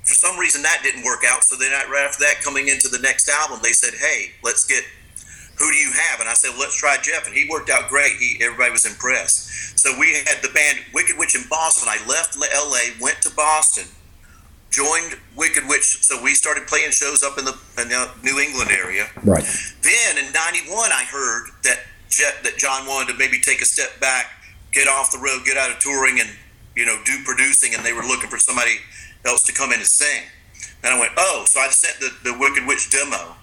for 0.04 0.14
some 0.14 0.38
reason 0.38 0.62
that 0.64 0.82
didn't 0.84 1.04
work 1.04 1.24
out. 1.28 1.44
So 1.44 1.56
then 1.56 1.72
right 1.90 2.06
after 2.06 2.24
that, 2.24 2.42
coming 2.44 2.68
into 2.68 2.90
the 2.90 3.00
next 3.00 3.30
album, 3.30 3.60
they 3.64 3.72
said, 3.72 3.94
"Hey, 3.96 4.32
let's 4.44 4.66
get 4.66 4.84
who 5.58 5.72
do 5.72 5.78
you 5.78 5.92
have?" 5.92 6.20
And 6.20 6.30
I 6.30 6.34
said, 6.34 6.52
"Let's 6.60 6.76
try 6.76 6.98
Jeff," 6.98 7.26
and 7.26 7.36
he 7.36 7.48
worked 7.50 7.70
out 7.70 7.90
great. 7.90 8.18
He 8.18 8.38
everybody 8.42 8.72
was 8.72 8.86
impressed. 8.86 9.80
So 9.80 9.98
we 10.00 10.14
had 10.14 10.42
the 10.42 10.50
band 10.50 10.80
Wicked 10.94 11.18
Witch 11.18 11.36
in 11.36 11.44
Boston. 11.50 11.90
I 11.90 12.06
left 12.08 12.36
L.A., 12.36 12.94
went 13.02 13.22
to 13.22 13.30
Boston, 13.32 13.84
joined 14.72 15.18
Wicked 15.36 15.68
Witch. 15.68 16.04
So 16.04 16.22
we 16.22 16.36
started 16.36 16.68
playing 16.68 16.92
shows 16.92 17.24
up 17.24 17.38
in 17.38 17.46
the, 17.46 17.58
in 17.78 17.90
the 17.90 18.12
New 18.24 18.40
England 18.40 18.72
area. 18.72 19.08
Right. 19.24 19.44
Then 19.82 20.18
in 20.18 20.32
'91, 20.34 20.92
I 20.92 21.06
heard 21.10 21.50
that 21.64 21.80
Jeff, 22.10 22.44
that 22.44 22.58
John 22.58 22.86
wanted 22.88 23.14
to 23.14 23.18
maybe 23.18 23.40
take 23.40 23.62
a 23.62 23.66
step 23.66 24.00
back, 24.00 24.32
get 24.72 24.88
off 24.88 25.12
the 25.12 25.20
road, 25.20 25.46
get 25.46 25.58
out 25.58 25.72
of 25.72 25.80
touring, 25.80 26.20
and 26.20 26.30
you 26.76 26.86
know 26.86 27.00
do 27.06 27.24
producing, 27.24 27.74
and 27.74 27.84
they 27.86 27.94
were 27.94 28.04
looking 28.04 28.30
for 28.30 28.38
somebody 28.38 28.80
else 29.26 29.44
to 29.44 29.54
come 29.54 29.72
in 29.72 29.80
and 29.80 29.88
sing. 29.88 30.24
And 30.84 30.94
I 30.94 31.00
went, 31.00 31.14
oh, 31.18 31.46
so 31.48 31.60
I 31.60 31.70
sent 31.70 32.00
the, 32.00 32.32
the 32.32 32.38
Wicked 32.38 32.68
Witch 32.68 32.90
demo. 32.90 33.36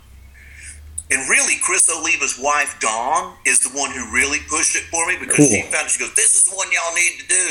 And 1.11 1.29
really, 1.29 1.57
Chris 1.61 1.91
Oliva's 1.91 2.39
wife, 2.39 2.79
Dawn, 2.79 3.35
is 3.45 3.59
the 3.61 3.71
one 3.77 3.91
who 3.91 4.15
really 4.15 4.39
pushed 4.49 4.77
it 4.77 4.85
for 4.95 5.07
me 5.09 5.17
because 5.19 5.49
she 5.49 5.63
found 5.63 5.87
it. 5.87 5.91
She 5.91 5.99
goes, 5.99 6.15
This 6.15 6.35
is 6.37 6.45
the 6.45 6.55
one 6.55 6.69
y'all 6.71 6.95
need 6.95 7.19
to 7.19 7.27
do. 7.27 7.47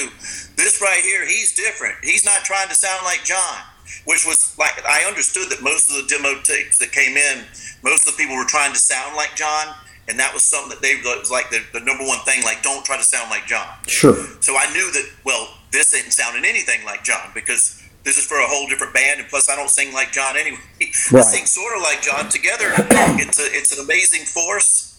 This 0.56 0.80
right 0.82 1.02
here, 1.04 1.28
he's 1.28 1.56
different. 1.56 1.96
He's 2.02 2.24
not 2.24 2.46
trying 2.46 2.70
to 2.70 2.76
sound 2.76 3.04
like 3.04 3.26
John, 3.26 3.60
which 4.06 4.26
was 4.26 4.56
like, 4.58 4.80
I 4.88 5.04
understood 5.04 5.50
that 5.50 5.62
most 5.62 5.90
of 5.92 5.98
the 5.98 6.08
demo 6.08 6.40
tapes 6.42 6.78
that 6.78 6.94
came 6.94 7.18
in, 7.18 7.44
most 7.84 8.08
of 8.08 8.16
the 8.16 8.18
people 8.18 8.38
were 8.38 8.48
trying 8.48 8.72
to 8.72 8.80
sound 8.80 9.18
like 9.18 9.36
John. 9.36 9.76
And 10.08 10.18
that 10.18 10.34
was 10.34 10.46
something 10.46 10.70
that 10.70 10.82
they 10.82 10.96
was 11.04 11.30
like 11.30 11.52
the, 11.52 11.60
the 11.74 11.84
number 11.84 12.04
one 12.04 12.18
thing, 12.20 12.42
like, 12.44 12.64
don't 12.64 12.84
try 12.84 12.98
to 12.98 13.04
sound 13.04 13.30
like 13.30 13.46
John. 13.46 13.68
Sure. 13.88 14.16
So 14.40 14.56
I 14.56 14.72
knew 14.74 14.90
that, 14.90 15.06
well, 15.26 15.54
this 15.72 15.94
ain't 15.94 16.12
sounding 16.14 16.46
anything 16.46 16.84
like 16.86 17.04
John 17.04 17.30
because 17.36 17.84
this 18.04 18.18
is 18.18 18.26
for 18.26 18.38
a 18.38 18.48
whole 18.48 18.68
different 18.68 18.94
band, 18.94 19.20
and 19.20 19.30
plus 19.30 19.50
I 19.50 19.56
don't 19.56 19.70
sing 19.70 19.94
like 19.94 20.12
John 20.12 20.38
anyway. 20.38 20.60
Right. 21.12 21.26
I 21.26 21.28
sing 21.28 21.46
sort 21.46 21.76
of 21.76 21.82
like 21.82 22.02
John. 22.02 22.30
Together, 22.30 22.72
it's 22.72 23.40
a 23.40 23.46
it's 23.46 23.78
an 23.78 23.84
amazing 23.84 24.26
force. 24.26 24.98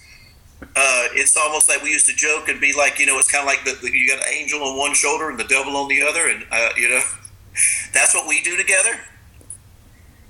Uh, 0.63 1.09
it's 1.15 1.37
almost 1.37 1.69
like 1.69 1.83
we 1.83 1.91
used 1.91 2.07
to 2.07 2.15
joke 2.15 2.49
and 2.49 2.61
be 2.61 2.73
like, 2.77 2.99
you 2.99 3.07
know, 3.07 3.19
it's 3.19 3.31
kind 3.31 3.43
of 3.43 3.47
like 3.47 3.65
the, 3.65 3.79
the, 3.81 3.97
you 3.97 4.07
got 4.07 4.19
an 4.19 4.33
angel 4.33 4.63
on 4.63 4.77
one 4.77 4.93
shoulder 4.93 5.31
and 5.31 5.41
the 5.41 5.45
devil 5.45 5.77
on 5.77 5.89
the 5.89 6.03
other, 6.03 6.29
and 6.29 6.45
uh, 6.51 6.69
you 6.77 6.89
know, 6.89 7.01
that's 7.95 8.15
what 8.15 8.29
we 8.29 8.43
do 8.43 8.57
together. 8.57 8.99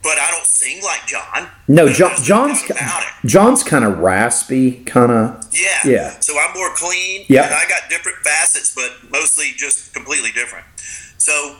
But 0.03 0.19
I 0.19 0.31
don't 0.31 0.47
sing 0.47 0.83
like 0.83 1.07
John. 1.07 1.49
No, 1.69 1.89
John, 1.89 2.13
John's 2.23 2.63
doubt 2.63 2.71
about 2.71 3.03
it. 3.03 3.29
John's 3.29 3.63
kind 3.63 3.85
of 3.85 3.99
raspy, 3.99 4.83
kind 4.85 5.13
of. 5.13 5.45
Yeah. 5.53 5.91
Yeah. 5.91 6.21
So 6.21 6.35
I'm 6.39 6.57
more 6.57 6.71
clean. 6.75 7.27
Yeah. 7.29 7.43
I 7.43 7.69
got 7.69 7.91
different 7.91 8.19
facets, 8.19 8.75
but 8.75 9.11
mostly 9.11 9.53
just 9.57 9.93
completely 9.93 10.31
different. 10.33 10.65
So 11.19 11.57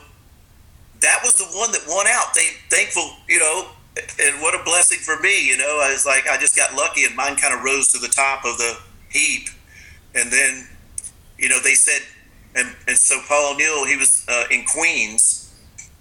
that 1.01 1.19
was 1.23 1.33
the 1.35 1.45
one 1.57 1.71
that 1.71 1.81
won 1.87 2.05
out. 2.07 2.33
They 2.33 2.47
thankful, 2.69 3.11
you 3.27 3.39
know, 3.39 3.67
and 3.97 4.41
what 4.41 4.59
a 4.59 4.63
blessing 4.63 4.99
for 4.99 5.19
me. 5.21 5.47
You 5.47 5.57
know, 5.57 5.79
I 5.83 5.91
was 5.91 6.05
like, 6.05 6.27
I 6.27 6.37
just 6.37 6.55
got 6.55 6.73
lucky, 6.75 7.03
and 7.05 7.15
mine 7.15 7.35
kind 7.35 7.53
of 7.53 7.63
rose 7.63 7.89
to 7.89 7.99
the 7.99 8.07
top 8.07 8.45
of 8.45 8.57
the 8.57 8.77
heap. 9.09 9.49
And 10.15 10.31
then, 10.31 10.67
you 11.37 11.49
know, 11.49 11.59
they 11.59 11.73
said, 11.73 12.01
and, 12.55 12.75
and 12.87 12.97
so 12.97 13.19
Paul 13.27 13.53
O'Neill, 13.53 13.85
he 13.85 13.97
was 13.97 14.25
uh, 14.29 14.43
in 14.51 14.65
Queens. 14.65 15.37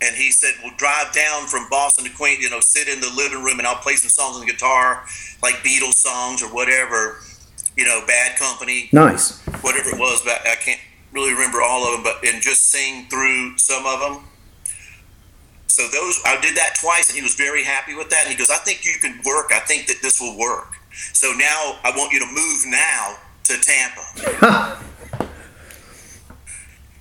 And 0.03 0.17
he 0.17 0.31
said, 0.31 0.55
"Well, 0.65 0.73
drive 0.79 1.13
down 1.13 1.47
from 1.47 1.69
Boston 1.69 2.07
to 2.07 2.11
Queens. 2.17 2.43
You 2.43 2.49
know, 2.49 2.61
sit 2.61 2.89
in 2.89 3.01
the 3.01 3.13
living 3.15 3.45
room, 3.45 3.59
and 3.59 3.69
I'll 3.69 3.83
play 3.83 3.97
some 3.97 4.09
songs 4.09 4.35
on 4.35 4.41
the 4.41 4.51
guitar, 4.51 5.05
like 5.43 5.57
Beatles 5.57 5.93
songs 6.01 6.43
or 6.43 6.47
whatever. 6.47 7.21
You 7.77 7.85
know, 7.85 8.01
Bad 8.07 8.39
Company, 8.39 8.89
Nice. 8.95 9.39
whatever 9.61 9.91
it 9.91 9.99
was. 9.99 10.23
But 10.25 10.41
I 10.49 10.55
can't 10.57 10.81
really 11.13 11.35
remember 11.35 11.61
all 11.61 11.85
of 11.87 11.93
them. 11.93 12.03
But 12.03 12.27
and 12.27 12.41
just 12.41 12.71
sing 12.71 13.09
through 13.11 13.59
some 13.59 13.85
of 13.85 14.01
them. 14.01 14.25
So 15.71 15.89
those 15.89 16.21
I 16.25 16.41
did 16.41 16.57
that 16.57 16.77
twice, 16.81 17.09
and 17.09 17.17
he 17.17 17.23
was 17.23 17.35
very 17.35 17.63
happy 17.63 17.95
with 17.95 18.11
that. 18.11 18.23
And 18.23 18.31
he 18.31 18.37
goes, 18.37 18.51
"I 18.51 18.59
think 18.59 18.85
you 18.85 18.95
can 19.01 19.21
work. 19.25 19.53
I 19.53 19.61
think 19.61 19.87
that 19.87 20.03
this 20.03 20.21
will 20.21 20.37
work. 20.37 20.75
So 21.13 21.33
now 21.33 21.79
I 21.85 21.93
want 21.97 22.13
you 22.13 22.19
to 22.21 22.27
move 22.27 22.67
now 22.67 23.19
to 23.45 23.57
Tampa." 23.59 24.83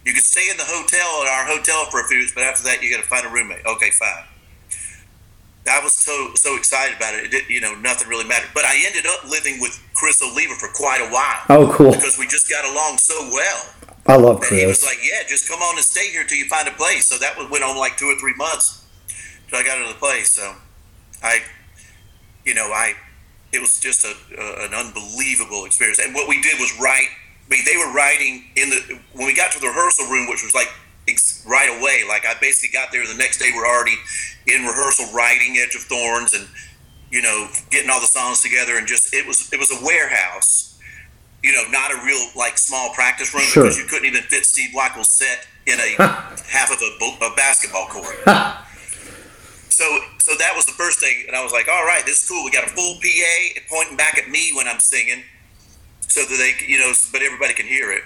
You 0.05 0.13
can 0.13 0.23
stay 0.23 0.49
in 0.49 0.57
the 0.57 0.63
hotel 0.65 1.21
at 1.21 1.29
our 1.29 1.45
hotel 1.45 1.85
for 1.91 1.99
a 1.99 2.07
few 2.07 2.17
weeks, 2.17 2.31
but 2.33 2.43
after 2.43 2.63
that, 2.63 2.81
you 2.81 2.89
got 2.89 3.03
to 3.03 3.07
find 3.07 3.27
a 3.27 3.29
roommate. 3.29 3.63
Okay, 3.63 3.91
fine. 3.91 4.23
I 5.69 5.79
was 5.83 5.93
so 5.93 6.31
so 6.35 6.55
excited 6.57 6.97
about 6.97 7.13
it. 7.15 7.25
It 7.25 7.31
did, 7.31 7.49
you 7.49 7.61
know, 7.61 7.75
nothing 7.75 8.07
really 8.07 8.27
mattered. 8.27 8.49
But 8.53 8.65
I 8.65 8.81
ended 8.85 9.05
up 9.05 9.29
living 9.29 9.59
with 9.59 9.77
Chris 9.93 10.21
Oliva 10.21 10.55
for 10.55 10.69
quite 10.73 11.01
a 11.01 11.09
while 11.13 11.41
Oh, 11.49 11.71
cool. 11.71 11.91
because 11.91 12.17
we 12.17 12.27
just 12.27 12.49
got 12.49 12.65
along 12.65 12.97
so 12.97 13.29
well. 13.31 13.61
I 14.07 14.15
love 14.15 14.39
Chris. 14.39 14.51
And 14.51 14.59
he 14.61 14.65
was 14.65 14.83
like, 14.83 14.97
"Yeah, 15.03 15.21
just 15.27 15.47
come 15.47 15.61
on 15.61 15.75
and 15.75 15.83
stay 15.85 16.09
here 16.09 16.23
till 16.23 16.37
you 16.37 16.45
find 16.45 16.67
a 16.67 16.71
place." 16.71 17.07
So 17.07 17.17
that 17.19 17.37
was, 17.37 17.49
went 17.49 17.63
on 17.63 17.77
like 17.77 17.97
two 17.97 18.07
or 18.07 18.15
three 18.15 18.33
months 18.35 18.83
till 19.47 19.59
I 19.59 19.63
got 19.63 19.77
into 19.77 19.89
the 19.93 19.99
place. 19.99 20.31
So 20.31 20.55
I, 21.21 21.41
you 22.45 22.53
know, 22.55 22.71
I 22.73 22.95
it 23.51 23.59
was 23.59 23.79
just 23.79 24.03
a, 24.05 24.13
a 24.37 24.65
an 24.65 24.73
unbelievable 24.73 25.65
experience. 25.65 25.99
And 25.99 26.15
what 26.15 26.27
we 26.27 26.41
did 26.41 26.59
was 26.59 26.73
write. 26.81 27.09
I 27.45 27.49
mean, 27.49 27.65
they 27.65 27.77
were 27.77 27.91
writing 27.93 28.45
in 28.55 28.69
the 28.69 28.99
when 29.13 29.27
we 29.27 29.33
got 29.35 29.51
to 29.53 29.59
the 29.59 29.67
rehearsal 29.67 30.05
room, 30.07 30.29
which 30.29 30.43
was 30.43 30.53
like 30.53 30.69
right 31.49 31.69
away. 31.79 32.03
Like 32.07 32.25
I 32.25 32.35
basically 32.39 32.71
got 32.77 32.91
there 32.91 33.05
the 33.05 33.15
next 33.15 33.39
day. 33.39 33.49
We're 33.55 33.65
already 33.67 33.97
in 34.53 34.63
rehearsal 34.65 35.05
writing 35.13 35.57
Edge 35.57 35.75
of 35.75 35.81
Thorns 35.81 36.33
and 36.33 36.47
you 37.11 37.21
know 37.21 37.47
getting 37.71 37.89
all 37.89 37.99
the 38.01 38.07
songs 38.07 38.41
together 38.41 38.77
and 38.77 38.87
just 38.87 39.13
it 39.13 39.25
was 39.27 39.51
it 39.53 39.59
was 39.59 39.71
a 39.71 39.83
warehouse. 39.85 40.65
You 41.41 41.53
know, 41.53 41.63
not 41.71 41.91
a 41.91 41.95
real 42.05 42.19
like 42.35 42.57
small 42.57 42.93
practice 42.93 43.33
room 43.33 43.43
Sure. 43.43 43.63
because 43.63 43.77
you 43.77 43.85
couldn't 43.85 44.05
even 44.07 44.23
fit 44.23 44.43
Steve 44.45 44.71
Wacholz's 44.75 45.09
set 45.17 45.47
in 45.67 45.79
a 45.79 45.95
half 46.49 46.69
of 46.71 46.81
a, 46.81 47.25
a 47.25 47.35
basketball 47.35 47.87
court. 47.87 48.15
So, 49.71 49.85
so 50.19 50.33
that 50.39 50.53
was 50.57 50.65
the 50.65 50.73
first 50.73 50.99
thing, 50.99 51.23
and 51.27 51.37
I 51.37 51.41
was 51.43 51.53
like, 51.53 51.69
"All 51.69 51.85
right, 51.85 52.03
this 52.05 52.21
is 52.23 52.27
cool. 52.27 52.43
We 52.43 52.51
got 52.51 52.65
a 52.67 52.69
full 52.69 52.95
PA 52.95 53.59
pointing 53.69 53.95
back 53.95 54.17
at 54.17 54.27
me 54.29 54.51
when 54.53 54.67
I'm 54.67 54.79
singing, 54.81 55.23
so 56.01 56.19
that 56.21 56.35
they, 56.37 56.65
you 56.67 56.77
know, 56.79 56.91
but 57.13 57.21
everybody 57.21 57.53
can 57.53 57.65
hear 57.65 57.89
it. 57.93 58.03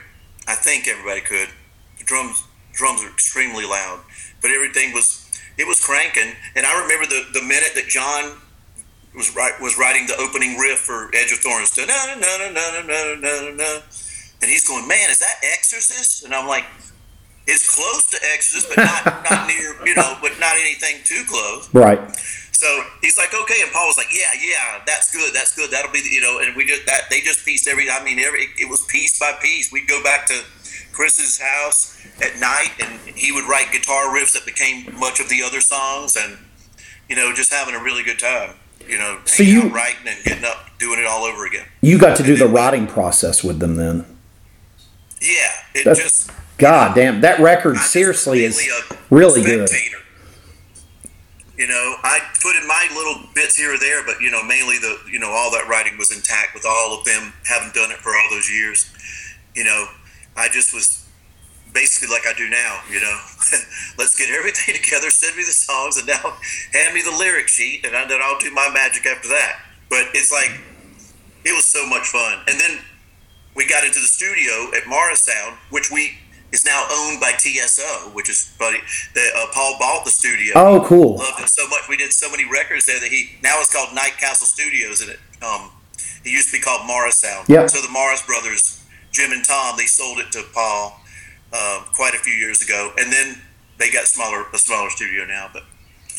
I 0.47 0.53
think 0.53 0.87
everybody 0.87 1.21
could. 1.21 1.49
The 1.97 2.03
drums, 2.03 2.43
drums 2.73 3.01
are 3.03 3.09
extremely 3.09 3.65
loud, 3.65 4.01
but 4.39 4.51
everything 4.51 4.93
was, 4.93 5.22
it 5.57 5.67
was 5.67 5.79
cranking. 5.79 6.33
And 6.55 6.65
I 6.65 6.81
remember 6.81 7.05
the, 7.05 7.39
the 7.39 7.45
minute 7.45 7.75
that 7.75 7.87
John 7.87 8.37
was 9.15 9.35
right 9.35 9.53
was 9.61 9.77
writing 9.77 10.07
the 10.07 10.15
opening 10.17 10.57
riff 10.57 10.79
for 10.79 11.11
Edge 11.13 11.31
of 11.31 11.37
Thorns 11.39 11.77
and 11.77 11.89
he's 14.49 14.67
going, 14.67 14.87
man, 14.87 15.09
is 15.09 15.19
that 15.19 15.35
Exorcist? 15.53 16.25
And 16.25 16.33
I'm 16.33 16.47
like, 16.47 16.65
it's 17.47 17.73
close 17.73 18.09
to 18.11 18.17
Exorcist, 18.33 18.75
but 18.75 18.83
not 18.83 19.23
not 19.29 19.47
near, 19.47 19.75
you 19.85 19.95
know, 19.95 20.17
but 20.21 20.37
not 20.39 20.55
anything 20.57 20.97
too 21.03 21.23
close, 21.27 21.69
right? 21.73 21.99
So 22.53 22.67
he's 23.01 23.17
like, 23.17 23.33
okay, 23.33 23.61
and 23.61 23.71
Paul 23.71 23.87
was 23.87 23.97
like, 23.97 24.13
yeah, 24.13 24.31
yeah, 24.39 24.81
that's 24.85 25.11
good, 25.11 25.33
that's 25.33 25.55
good, 25.55 25.69
that'll 25.69 25.91
be, 25.91 26.01
the, 26.01 26.09
you 26.09 26.21
know, 26.21 26.39
and 26.39 26.55
we 26.55 26.65
just 26.65 26.85
that 26.85 27.09
they 27.09 27.19
just 27.19 27.45
pieced 27.45 27.67
every, 27.67 27.89
I 27.89 28.01
mean, 28.03 28.19
every 28.19 28.47
it 28.57 28.69
was 28.69 28.85
piece 28.85 29.19
by 29.19 29.33
piece. 29.41 29.71
We'd 29.71 29.87
go 29.87 30.01
back 30.01 30.25
to 30.27 30.41
Chris's 30.93 31.39
house 31.39 31.99
at 32.21 32.39
night, 32.39 32.71
and 32.79 32.99
he 33.15 33.31
would 33.31 33.45
write 33.49 33.71
guitar 33.71 34.05
riffs 34.15 34.33
that 34.33 34.45
became 34.45 34.97
much 34.97 35.19
of 35.19 35.27
the 35.27 35.43
other 35.43 35.59
songs, 35.59 36.15
and 36.15 36.37
you 37.09 37.15
know, 37.15 37.33
just 37.33 37.51
having 37.51 37.75
a 37.75 37.83
really 37.83 38.03
good 38.03 38.19
time. 38.19 38.51
You 38.87 38.97
know, 38.97 39.19
So 39.25 39.43
you- 39.43 39.69
writing 39.69 40.07
and 40.07 40.23
getting 40.23 40.45
up, 40.45 40.69
doing 40.77 40.99
it 40.99 41.05
all 41.05 41.23
over 41.23 41.45
again. 41.45 41.65
You 41.81 41.97
got 41.97 42.17
to 42.17 42.23
do 42.23 42.35
the 42.35 42.47
writing 42.47 42.85
process 42.87 43.43
with 43.43 43.59
them 43.59 43.75
then. 43.75 44.05
Yeah, 45.21 45.51
it 45.73 45.85
That's- 45.85 45.97
just 45.97 46.31
God 46.57 46.93
damn, 46.95 47.21
that 47.21 47.39
record 47.39 47.77
I'm 47.77 47.83
seriously 47.83 48.43
is 48.45 48.61
really 49.09 49.41
good. 49.43 49.69
You 51.57 51.67
know, 51.67 51.95
I 52.03 52.19
put 52.41 52.55
in 52.55 52.67
my 52.67 52.87
little 52.95 53.29
bits 53.35 53.55
here 53.55 53.73
or 53.73 53.77
there, 53.77 54.03
but 54.05 54.19
you 54.19 54.31
know, 54.31 54.43
mainly 54.43 54.77
the 54.79 54.97
you 55.09 55.19
know 55.19 55.29
all 55.29 55.51
that 55.51 55.67
writing 55.67 55.97
was 55.97 56.11
intact 56.11 56.53
with 56.53 56.65
all 56.65 56.97
of 56.97 57.05
them 57.05 57.31
having 57.45 57.71
done 57.73 57.91
it 57.91 57.97
for 57.97 58.09
all 58.09 58.27
those 58.31 58.49
years. 58.49 58.89
You 59.55 59.63
know, 59.63 59.87
I 60.35 60.49
just 60.49 60.73
was 60.73 61.07
basically 61.73 62.13
like 62.13 62.25
I 62.27 62.33
do 62.37 62.49
now. 62.49 62.81
You 62.89 63.01
know, 63.01 63.17
let's 63.97 64.15
get 64.17 64.29
everything 64.29 64.75
together, 64.81 65.09
send 65.09 65.37
me 65.37 65.43
the 65.43 65.51
songs, 65.51 65.97
and 65.97 66.07
now 66.07 66.37
hand 66.73 66.93
me 66.93 67.01
the 67.01 67.15
lyric 67.17 67.47
sheet, 67.47 67.85
and 67.85 67.93
then 67.93 68.19
I'll 68.21 68.39
do 68.39 68.51
my 68.51 68.69
magic 68.73 69.05
after 69.05 69.29
that. 69.29 69.59
But 69.89 70.07
it's 70.13 70.31
like 70.31 70.59
it 71.45 71.53
was 71.53 71.69
so 71.69 71.85
much 71.87 72.07
fun, 72.07 72.39
and 72.47 72.59
then 72.59 72.79
we 73.55 73.67
got 73.67 73.83
into 73.83 73.99
the 73.99 74.09
studio 74.09 74.75
at 74.75 74.87
Morris 74.87 75.25
Sound, 75.25 75.57
which 75.69 75.91
we 75.91 76.17
is 76.53 76.63
now 76.65 76.85
owned 76.91 77.19
by 77.19 77.31
TSO, 77.31 78.11
which 78.13 78.29
is 78.29 78.47
funny. 78.57 78.79
That 79.15 79.31
uh, 79.35 79.47
Paul 79.53 79.75
bought 79.79 80.05
the 80.05 80.11
studio. 80.11 80.53
Oh, 80.55 80.85
cool. 80.85 81.17
Loved 81.17 81.41
it 81.41 81.49
so 81.49 81.67
much. 81.67 81.89
We 81.89 81.97
did 81.97 82.13
so 82.13 82.29
many 82.29 82.45
records 82.49 82.85
there 82.85 82.99
that 82.99 83.09
he 83.09 83.31
now 83.41 83.55
it's 83.59 83.73
called 83.73 83.93
Night 83.93 84.13
Castle 84.19 84.47
Studios, 84.47 85.01
and 85.01 85.11
it 85.11 85.19
um 85.41 85.71
it 86.23 86.29
used 86.29 86.53
to 86.53 86.57
be 86.57 86.61
called 86.61 86.87
Morris 86.87 87.19
Sound. 87.19 87.49
Yep. 87.49 87.69
So 87.69 87.81
the 87.81 87.91
Morris 87.91 88.21
brothers, 88.25 88.82
Jim 89.13 89.31
and 89.31 89.45
Tom, 89.45 89.75
they 89.77 89.85
sold 89.85 90.19
it 90.19 90.31
to 90.33 90.43
Paul 90.53 90.99
uh, 91.53 91.83
quite 91.93 92.13
a 92.13 92.19
few 92.19 92.33
years 92.33 92.61
ago, 92.61 92.91
and 92.97 93.11
then 93.13 93.37
they 93.79 93.89
got 93.89 94.05
smaller 94.05 94.45
a 94.53 94.57
smaller 94.57 94.89
studio 94.89 95.25
now, 95.25 95.49
but. 95.53 95.63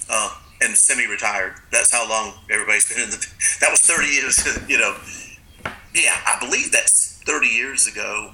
Uh, 0.09 0.37
and 0.63 0.77
semi-retired. 0.77 1.55
That's 1.73 1.93
how 1.93 2.09
long 2.09 2.35
everybody's 2.51 2.89
been 2.89 3.03
in 3.03 3.11
the. 3.11 3.17
That 3.61 3.71
was 3.71 3.81
thirty 3.81 4.09
years, 4.09 4.47
you 4.69 4.79
know. 4.79 4.97
Yeah, 5.95 6.17
I 6.27 6.37
believe 6.41 6.73
that's 6.73 7.21
thirty 7.27 7.49
years 7.49 7.87
ago. 7.87 8.33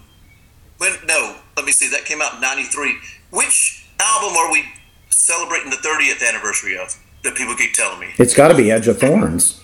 When 0.78 0.92
no, 1.06 1.36
let 1.56 1.66
me 1.66 1.72
see. 1.72 1.88
That 1.88 2.04
came 2.04 2.22
out 2.22 2.34
in 2.34 2.40
'93. 2.40 2.96
Which 3.30 3.86
album 4.00 4.36
are 4.36 4.50
we 4.50 4.64
celebrating 5.10 5.70
the 5.70 5.76
30th 5.76 6.26
anniversary 6.26 6.76
of 6.76 6.96
that 7.22 7.36
people 7.36 7.54
keep 7.54 7.74
telling 7.74 8.00
me? 8.00 8.08
It's 8.18 8.34
got 8.34 8.48
to 8.48 8.56
be 8.56 8.70
Edge 8.70 8.88
of 8.88 8.98
Thorns. 8.98 9.62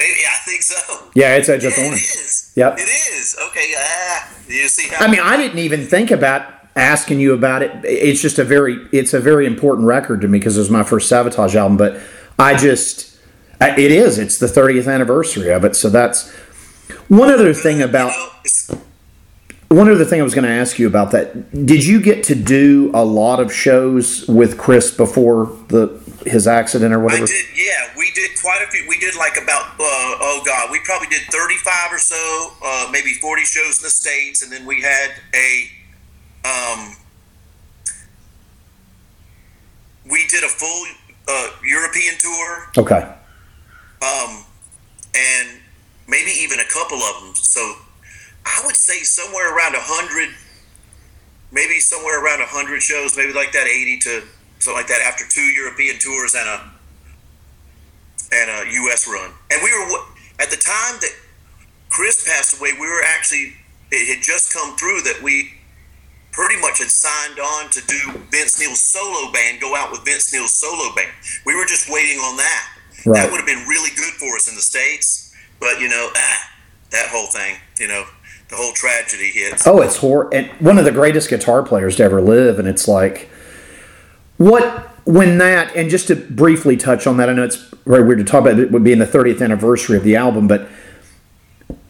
Maybe 0.00 0.20
I 0.26 0.38
think 0.44 0.62
so. 0.62 1.10
Yeah, 1.14 1.36
it's 1.36 1.48
Edge 1.48 1.64
of 1.64 1.72
Yeah, 1.72 1.78
it 1.78 1.84
Thorns. 1.84 2.00
is. 2.00 2.52
Yep. 2.56 2.78
It 2.78 2.88
is. 2.88 3.36
Okay. 3.48 3.74
Ah, 3.76 4.28
you 4.48 4.66
see 4.68 4.88
how? 4.88 5.04
I 5.06 5.10
mean, 5.10 5.20
I 5.20 5.36
didn't 5.36 5.58
even 5.58 5.86
think 5.86 6.10
about 6.10 6.42
asking 6.74 7.20
you 7.20 7.34
about 7.34 7.62
it. 7.62 7.70
It's 7.84 8.22
just 8.22 8.38
a 8.38 8.44
very, 8.44 8.76
it's 8.92 9.12
a 9.12 9.20
very 9.20 9.46
important 9.46 9.86
record 9.86 10.20
to 10.22 10.28
me 10.28 10.38
because 10.38 10.56
it 10.56 10.60
was 10.60 10.70
my 10.70 10.82
first 10.82 11.10
Savatage 11.12 11.54
album. 11.54 11.76
But 11.76 12.00
I 12.38 12.56
just, 12.56 13.18
it 13.60 13.92
is. 13.92 14.18
It's 14.18 14.38
the 14.38 14.46
30th 14.46 14.92
anniversary 14.92 15.50
of 15.52 15.64
it. 15.64 15.76
So 15.76 15.90
that's 15.90 16.32
one 17.08 17.30
other 17.30 17.52
thing 17.52 17.82
about. 17.82 18.12
You 18.14 18.76
know, 18.76 18.80
One 19.76 19.88
other 19.88 20.04
thing 20.04 20.20
I 20.20 20.24
was 20.24 20.34
going 20.34 20.46
to 20.46 20.50
ask 20.50 20.78
you 20.80 20.86
about 20.88 21.12
that. 21.12 21.52
Did 21.66 21.84
you 21.86 22.00
get 22.00 22.24
to 22.24 22.34
do 22.34 22.90
a 22.92 23.04
lot 23.04 23.38
of 23.38 23.52
shows 23.52 24.26
with 24.26 24.58
Chris 24.58 24.90
before 24.90 25.46
the 25.68 25.86
his 26.26 26.46
accident 26.46 26.92
or 26.94 27.00
I 27.00 27.04
whatever? 27.04 27.26
did. 27.26 27.46
Yeah, 27.56 27.90
we 27.96 28.10
did 28.12 28.30
quite 28.40 28.62
a 28.66 28.70
few. 28.70 28.86
We 28.88 28.98
did 28.98 29.14
like 29.16 29.36
about 29.42 29.66
uh, 29.74 29.78
oh 29.80 30.42
god, 30.44 30.70
we 30.70 30.78
probably 30.80 31.08
did 31.08 31.22
thirty-five 31.30 31.92
or 31.92 31.98
so, 31.98 32.52
uh, 32.64 32.88
maybe 32.92 33.14
forty 33.14 33.44
shows 33.44 33.78
in 33.78 33.82
the 33.84 33.90
states, 33.90 34.42
and 34.42 34.50
then 34.52 34.66
we 34.66 34.82
had 34.82 35.10
a 35.34 35.68
um, 36.44 36.96
we 40.10 40.26
did 40.28 40.44
a 40.44 40.48
full 40.48 40.86
uh, 41.28 41.48
European 41.64 42.14
tour, 42.18 42.70
Okay. 42.78 43.02
um, 44.02 44.44
and 45.14 45.60
maybe 46.08 46.30
even 46.40 46.58
a 46.60 46.64
couple 46.64 46.98
of 46.98 47.22
them. 47.22 47.34
So 47.36 47.60
I 48.46 48.62
would 48.64 48.76
say 48.76 49.02
somewhere 49.02 49.54
around 49.54 49.74
a 49.74 49.80
hundred, 49.82 50.34
maybe 51.52 51.78
somewhere 51.80 52.24
around 52.24 52.40
a 52.40 52.46
hundred 52.46 52.82
shows, 52.82 53.16
maybe 53.16 53.32
like 53.32 53.52
that, 53.52 53.66
eighty 53.66 53.98
to 54.00 54.22
something 54.60 54.78
like 54.78 54.88
that. 54.88 55.02
After 55.02 55.24
two 55.28 55.42
European 55.42 55.98
tours 55.98 56.34
and 56.34 56.48
a 56.48 56.70
and 58.32 58.50
a 58.50 58.72
U.S. 58.72 59.08
run, 59.08 59.32
and 59.50 59.60
we 59.62 59.70
were 59.74 59.98
at 60.38 60.50
the 60.50 60.56
time 60.56 61.00
that 61.00 61.12
Chris 61.88 62.24
passed 62.24 62.58
away. 62.58 62.70
We 62.78 62.86
were 62.86 63.02
actually 63.04 63.54
it 63.90 64.16
had 64.16 64.22
just 64.22 64.52
come 64.52 64.76
through 64.76 65.02
that 65.02 65.20
we 65.22 65.52
pretty 66.32 66.60
much 66.60 66.78
had 66.78 66.88
signed 66.88 67.40
on 67.40 67.70
to 67.70 67.84
do 67.86 67.98
Vince 68.30 68.60
Neil's 68.60 68.82
solo 68.82 69.32
band, 69.32 69.60
go 69.60 69.74
out 69.74 69.90
with 69.90 70.04
Vince 70.04 70.32
Neil's 70.32 70.52
solo 70.52 70.94
band. 70.94 71.10
We 71.44 71.56
were 71.56 71.66
just 71.66 71.90
waiting 71.90 72.18
on 72.18 72.36
that. 72.36 72.68
Right. 73.04 73.16
That 73.16 73.30
would 73.30 73.38
have 73.38 73.46
been 73.46 73.66
really 73.66 73.90
good 73.96 74.14
for 74.14 74.36
us 74.36 74.48
in 74.48 74.54
the 74.54 74.60
states, 74.60 75.34
but 75.58 75.80
you 75.80 75.88
know, 75.88 76.10
ah, 76.14 76.50
that 76.90 77.08
whole 77.10 77.26
thing, 77.26 77.56
you 77.78 77.88
know, 77.88 78.04
the 78.48 78.56
whole 78.56 78.72
tragedy 78.72 79.30
hits. 79.30 79.66
Oh, 79.66 79.80
it's 79.80 79.96
hor 79.96 80.32
and 80.32 80.48
one 80.60 80.78
of 80.78 80.84
the 80.84 80.92
greatest 80.92 81.30
guitar 81.30 81.62
players 81.62 81.96
to 81.96 82.04
ever 82.04 82.20
live, 82.20 82.58
and 82.58 82.68
it's 82.68 82.86
like 82.86 83.29
what 84.40 84.88
when 85.04 85.36
that 85.36 85.76
and 85.76 85.90
just 85.90 86.08
to 86.08 86.16
briefly 86.16 86.74
touch 86.74 87.06
on 87.06 87.18
that, 87.18 87.28
I 87.28 87.34
know 87.34 87.44
it's 87.44 87.56
very 87.84 88.02
weird 88.02 88.20
to 88.20 88.24
talk 88.24 88.40
about 88.40 88.58
it 88.58 88.70
would 88.70 88.82
be 88.82 88.90
in 88.90 88.98
the 88.98 89.04
30th 89.04 89.42
anniversary 89.42 89.98
of 89.98 90.02
the 90.02 90.16
album, 90.16 90.48
but 90.48 90.66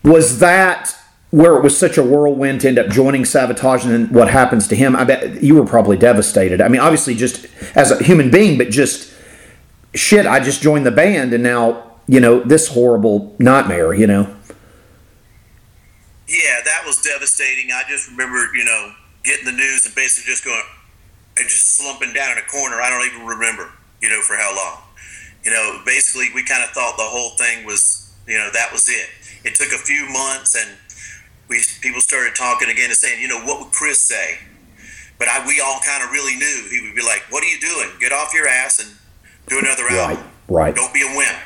was 0.03 0.41
that 0.41 0.97
where 1.31 1.55
it 1.55 1.63
was 1.63 1.79
such 1.79 1.97
a 1.97 2.03
whirlwind 2.03 2.63
to 2.63 2.69
end 2.69 2.77
up 2.77 2.89
joining 2.89 3.23
Savatage 3.23 3.85
and 3.85 3.93
then 3.93 4.13
what 4.13 4.31
happens 4.31 4.67
to 4.67 4.75
him? 4.75 4.97
I 4.97 5.05
bet 5.05 5.45
you 5.45 5.55
were 5.55 5.65
probably 5.65 5.97
devastated. 5.97 6.61
I 6.61 6.67
mean, 6.67 6.81
obviously 6.81 7.15
just 7.15 7.47
as 7.77 7.93
a 7.93 8.03
human 8.03 8.33
being, 8.33 8.59
but 8.59 8.71
just 8.71 9.15
shit, 9.95 10.27
I 10.27 10.41
just 10.41 10.61
joined 10.61 10.85
the 10.85 10.91
band 10.91 11.33
and 11.33 11.45
now, 11.45 11.93
you 12.09 12.19
know, 12.19 12.41
this 12.41 12.67
horrible 12.67 13.37
nightmare, 13.39 13.95
you 13.95 14.09
know. 14.09 14.23
Yeah, 16.27 16.63
that 16.65 16.83
was 16.85 17.01
devastating. 17.01 17.71
I 17.71 17.83
just 17.89 18.11
remember, 18.11 18.39
you 18.57 18.65
know, 18.65 18.93
getting 19.23 19.45
the 19.45 19.53
news 19.53 19.87
and 19.87 19.95
basically 19.95 20.33
just 20.33 20.45
going 20.45 20.61
and 21.41 21.49
just 21.49 21.77
slumping 21.77 22.13
down 22.13 22.33
in 22.33 22.39
a 22.39 22.47
corner. 22.47 22.81
I 22.81 22.91
don't 22.91 23.07
even 23.13 23.27
remember, 23.27 23.71
you 24.03 24.11
know, 24.11 24.21
for 24.23 24.37
how 24.37 24.55
long. 24.55 24.83
You 25.45 25.51
know, 25.51 25.81
basically, 25.87 26.29
we 26.35 26.45
kind 26.45 26.63
of 26.63 26.71
thought 26.71 26.97
the 26.99 27.05
whole 27.09 27.31
thing 27.39 27.67
was, 27.67 28.13
you 28.29 28.39
know, 28.39 28.51
that 28.53 28.71
was 28.73 28.89
it. 28.89 29.09
It 29.45 29.55
took 29.57 29.69
a 29.73 29.79
few 29.83 30.07
months, 30.13 30.55
and 30.55 30.77
we 31.49 31.65
people 31.81 32.01
started 32.03 32.35
talking 32.37 32.69
again 32.71 32.87
and 32.91 32.95
saying, 32.97 33.21
you 33.23 33.29
know, 33.29 33.41
what 33.45 33.61
would 33.65 33.73
Chris 33.73 34.03
say? 34.03 34.39
But 35.19 35.29
I, 35.29 35.47
we 35.47 35.61
all 35.61 35.81
kind 35.87 36.05
of 36.05 36.11
really 36.13 36.37
knew 36.37 36.69
he 36.71 36.81
would 36.87 36.95
be 36.97 37.03
like, 37.03 37.23
"What 37.31 37.43
are 37.45 37.49
you 37.49 37.61
doing? 37.61 37.89
Get 38.01 38.13
off 38.13 38.35
your 38.35 38.49
ass 38.49 38.81
and 38.81 38.91
do 39.49 39.59
another 39.59 39.85
Right, 39.85 40.17
album. 40.19 40.31
right, 40.49 40.75
Don't 40.75 40.95
be 40.95 41.03
a 41.03 41.17
wimp." 41.17 41.39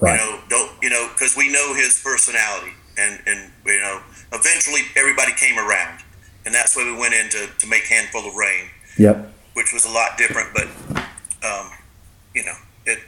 right. 0.00 0.20
You 0.20 0.26
know, 0.26 0.40
don't 0.48 0.72
you 0.82 0.90
know? 0.90 1.08
Because 1.12 1.36
we 1.36 1.52
know 1.52 1.74
his 1.74 2.00
personality, 2.02 2.72
and 2.98 3.20
and 3.26 3.50
you 3.66 3.80
know, 3.80 4.00
eventually 4.32 4.82
everybody 4.96 5.32
came 5.34 5.58
around, 5.58 6.00
and 6.46 6.54
that's 6.54 6.76
why 6.76 6.84
we 6.84 6.96
went 6.98 7.14
in 7.14 7.28
to, 7.30 7.48
to 7.58 7.66
make 7.68 7.84
handful 7.84 8.26
of 8.26 8.34
rain, 8.34 8.66
Yep. 8.98 9.32
which 9.54 9.72
was 9.72 9.84
a 9.84 9.90
lot 9.90 10.16
different, 10.18 10.48
but 10.54 10.66
um, 11.46 11.70
you 12.34 12.44
know, 12.44 12.54
it. 12.86 12.98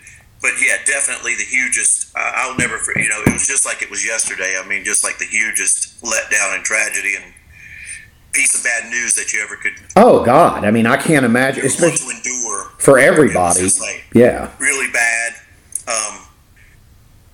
But 0.43 0.53
yeah, 0.61 0.77
definitely 0.85 1.35
the 1.35 1.45
hugest. 1.45 2.15
Uh, 2.15 2.31
I'll 2.35 2.57
never, 2.57 2.77
you 2.97 3.09
know, 3.09 3.21
it 3.27 3.33
was 3.33 3.47
just 3.47 3.65
like 3.65 3.83
it 3.83 3.91
was 3.91 4.05
yesterday. 4.05 4.57
I 4.63 4.69
mean, 4.69 4.85
just 4.85 5.03
like 5.03 5.19
the 5.19 5.25
hugest 5.25 6.01
letdown 6.03 6.55
and 6.55 6.63
tragedy 6.65 7.15
and 7.17 7.33
piece 8.33 8.55
of 8.55 8.63
bad 8.63 8.91
news 8.91 9.15
that 9.15 9.33
you 9.33 9.43
ever 9.43 9.57
could 9.57 9.73
Oh 9.97 10.23
God! 10.25 10.65
I 10.65 10.71
mean, 10.71 10.87
I 10.87 10.99
can't 10.99 11.25
imagine, 11.25 11.65
especially 11.65 12.15
to 12.15 12.29
endure. 12.29 12.71
for 12.79 12.99
everybody. 12.99 13.63
like, 13.81 14.05
Yeah, 14.15 14.51
really 14.61 14.93
bad. 14.93 15.33
Um, 15.89 16.21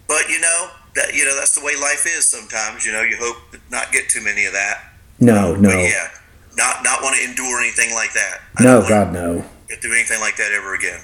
but 0.06 0.28
you 0.28 0.40
know 0.40 0.70
that 0.94 1.14
you 1.14 1.24
know 1.24 1.34
that's 1.34 1.58
the 1.58 1.64
way 1.64 1.74
life 1.80 2.06
is. 2.06 2.28
Sometimes 2.28 2.86
you 2.86 2.92
know 2.92 3.02
you 3.02 3.16
hope 3.18 3.36
not 3.70 3.92
get 3.92 4.08
too 4.08 4.22
many 4.22 4.44
of 4.46 4.52
that. 4.52 4.92
no, 5.18 5.54
no, 5.56 5.68
But 5.70 5.78
yeah, 5.78 6.08
not 6.56 6.84
not 6.84 7.02
want 7.02 7.16
to 7.16 7.24
endure 7.24 7.60
anything 7.60 7.94
like 7.94 8.12
that. 8.14 8.40
I 8.56 8.64
no, 8.64 8.86
God, 8.88 9.12
no. 9.12 9.44
Through 9.80 9.94
anything 9.94 10.20
like 10.20 10.36
that 10.36 10.52
ever 10.52 10.74
again. 10.74 11.00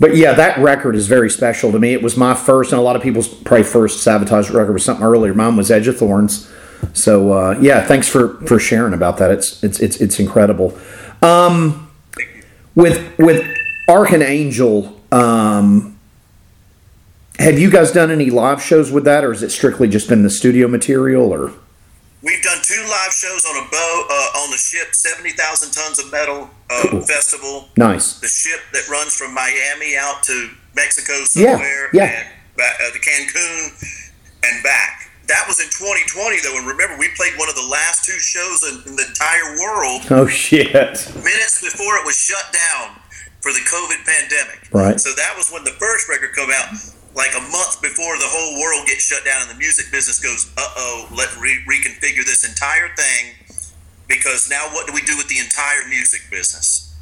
But 0.00 0.16
yeah, 0.16 0.32
that 0.34 0.58
record 0.58 0.94
is 0.94 1.08
very 1.08 1.30
special 1.30 1.72
to 1.72 1.78
me. 1.78 1.92
It 1.92 2.02
was 2.02 2.16
my 2.16 2.34
first, 2.34 2.72
and 2.72 2.78
a 2.78 2.82
lot 2.82 2.96
of 2.96 3.02
people's 3.02 3.28
probably 3.28 3.64
first 3.64 4.06
Savatage 4.06 4.52
record 4.52 4.72
was 4.72 4.84
something 4.84 5.04
earlier. 5.04 5.34
Mine 5.34 5.56
was 5.56 5.70
Edge 5.70 5.88
of 5.88 5.98
Thorns. 5.98 6.50
So 6.92 7.32
uh, 7.32 7.58
yeah, 7.60 7.84
thanks 7.84 8.08
for 8.08 8.34
for 8.46 8.58
sharing 8.58 8.94
about 8.94 9.18
that. 9.18 9.30
It's 9.30 9.62
it's 9.62 9.80
it's 9.80 10.00
it's 10.00 10.20
incredible. 10.20 10.78
Um, 11.22 11.90
with 12.74 13.16
with 13.18 13.44
Archon 13.88 14.22
Angel, 14.22 15.00
um, 15.10 15.98
have 17.38 17.58
you 17.58 17.70
guys 17.70 17.90
done 17.90 18.10
any 18.10 18.30
live 18.30 18.62
shows 18.62 18.92
with 18.92 19.04
that, 19.04 19.24
or 19.24 19.32
is 19.32 19.42
it 19.42 19.50
strictly 19.50 19.88
just 19.88 20.08
been 20.08 20.22
the 20.22 20.30
studio 20.30 20.68
material? 20.68 21.32
Or 21.32 21.52
We've 22.22 22.42
done 22.42 22.58
two 22.66 22.82
live 22.90 23.12
shows 23.12 23.44
on 23.46 23.56
a 23.62 23.66
boat 23.70 24.04
uh, 24.10 24.42
on 24.42 24.50
the 24.50 24.56
ship, 24.58 24.92
seventy 24.92 25.30
thousand 25.30 25.70
tons 25.70 25.98
of 25.98 26.10
metal 26.10 26.50
uh, 26.68 27.00
festival. 27.02 27.68
nice, 27.76 28.18
The 28.18 28.26
ship 28.28 28.60
that 28.72 28.88
runs 28.88 29.14
from 29.14 29.34
Miami 29.34 29.96
out 29.96 30.22
to 30.24 30.50
Mexico 30.74 31.14
somewhere, 31.24 31.90
yeah. 31.92 32.26
and 32.26 32.28
back, 32.56 32.74
uh, 32.82 32.90
to 32.90 32.98
Cancun 32.98 33.70
and 34.44 34.62
back. 34.64 35.10
That 35.28 35.44
was 35.46 35.60
in 35.60 35.68
2020 35.68 36.40
though, 36.42 36.58
and 36.58 36.66
remember 36.66 36.98
we 36.98 37.08
played 37.14 37.38
one 37.38 37.48
of 37.48 37.54
the 37.54 37.68
last 37.70 38.04
two 38.04 38.18
shows 38.18 38.64
in, 38.66 38.90
in 38.90 38.96
the 38.96 39.06
entire 39.06 39.54
world 39.60 40.02
oh 40.10 40.26
shit, 40.26 40.66
minutes 41.22 41.60
before 41.62 41.96
it 42.00 42.04
was 42.04 42.16
shut 42.16 42.50
down 42.50 42.96
for 43.40 43.52
the 43.52 43.60
COVID 43.60 44.02
pandemic. 44.04 44.68
Right. 44.72 44.98
So 44.98 45.10
that 45.14 45.34
was 45.36 45.50
when 45.50 45.62
the 45.64 45.76
first 45.78 46.08
record 46.08 46.32
come 46.34 46.50
out, 46.50 46.74
like 47.18 47.34
a 47.34 47.42
month 47.50 47.82
before 47.82 48.14
the 48.16 48.30
whole 48.30 48.62
world 48.62 48.86
gets 48.86 49.02
shut 49.02 49.26
down 49.26 49.42
and 49.42 49.50
the 49.50 49.58
music 49.58 49.90
business 49.90 50.22
goes, 50.22 50.54
uh 50.56 50.62
oh, 50.78 51.10
let 51.10 51.26
re- 51.42 51.58
reconfigure 51.66 52.22
this 52.22 52.46
entire 52.46 52.94
thing 52.94 53.34
because 54.06 54.46
now 54.48 54.70
what 54.70 54.86
do 54.86 54.94
we 54.94 55.02
do 55.02 55.18
with 55.18 55.26
the 55.26 55.42
entire 55.42 55.82
music 55.90 56.22
business? 56.30 56.94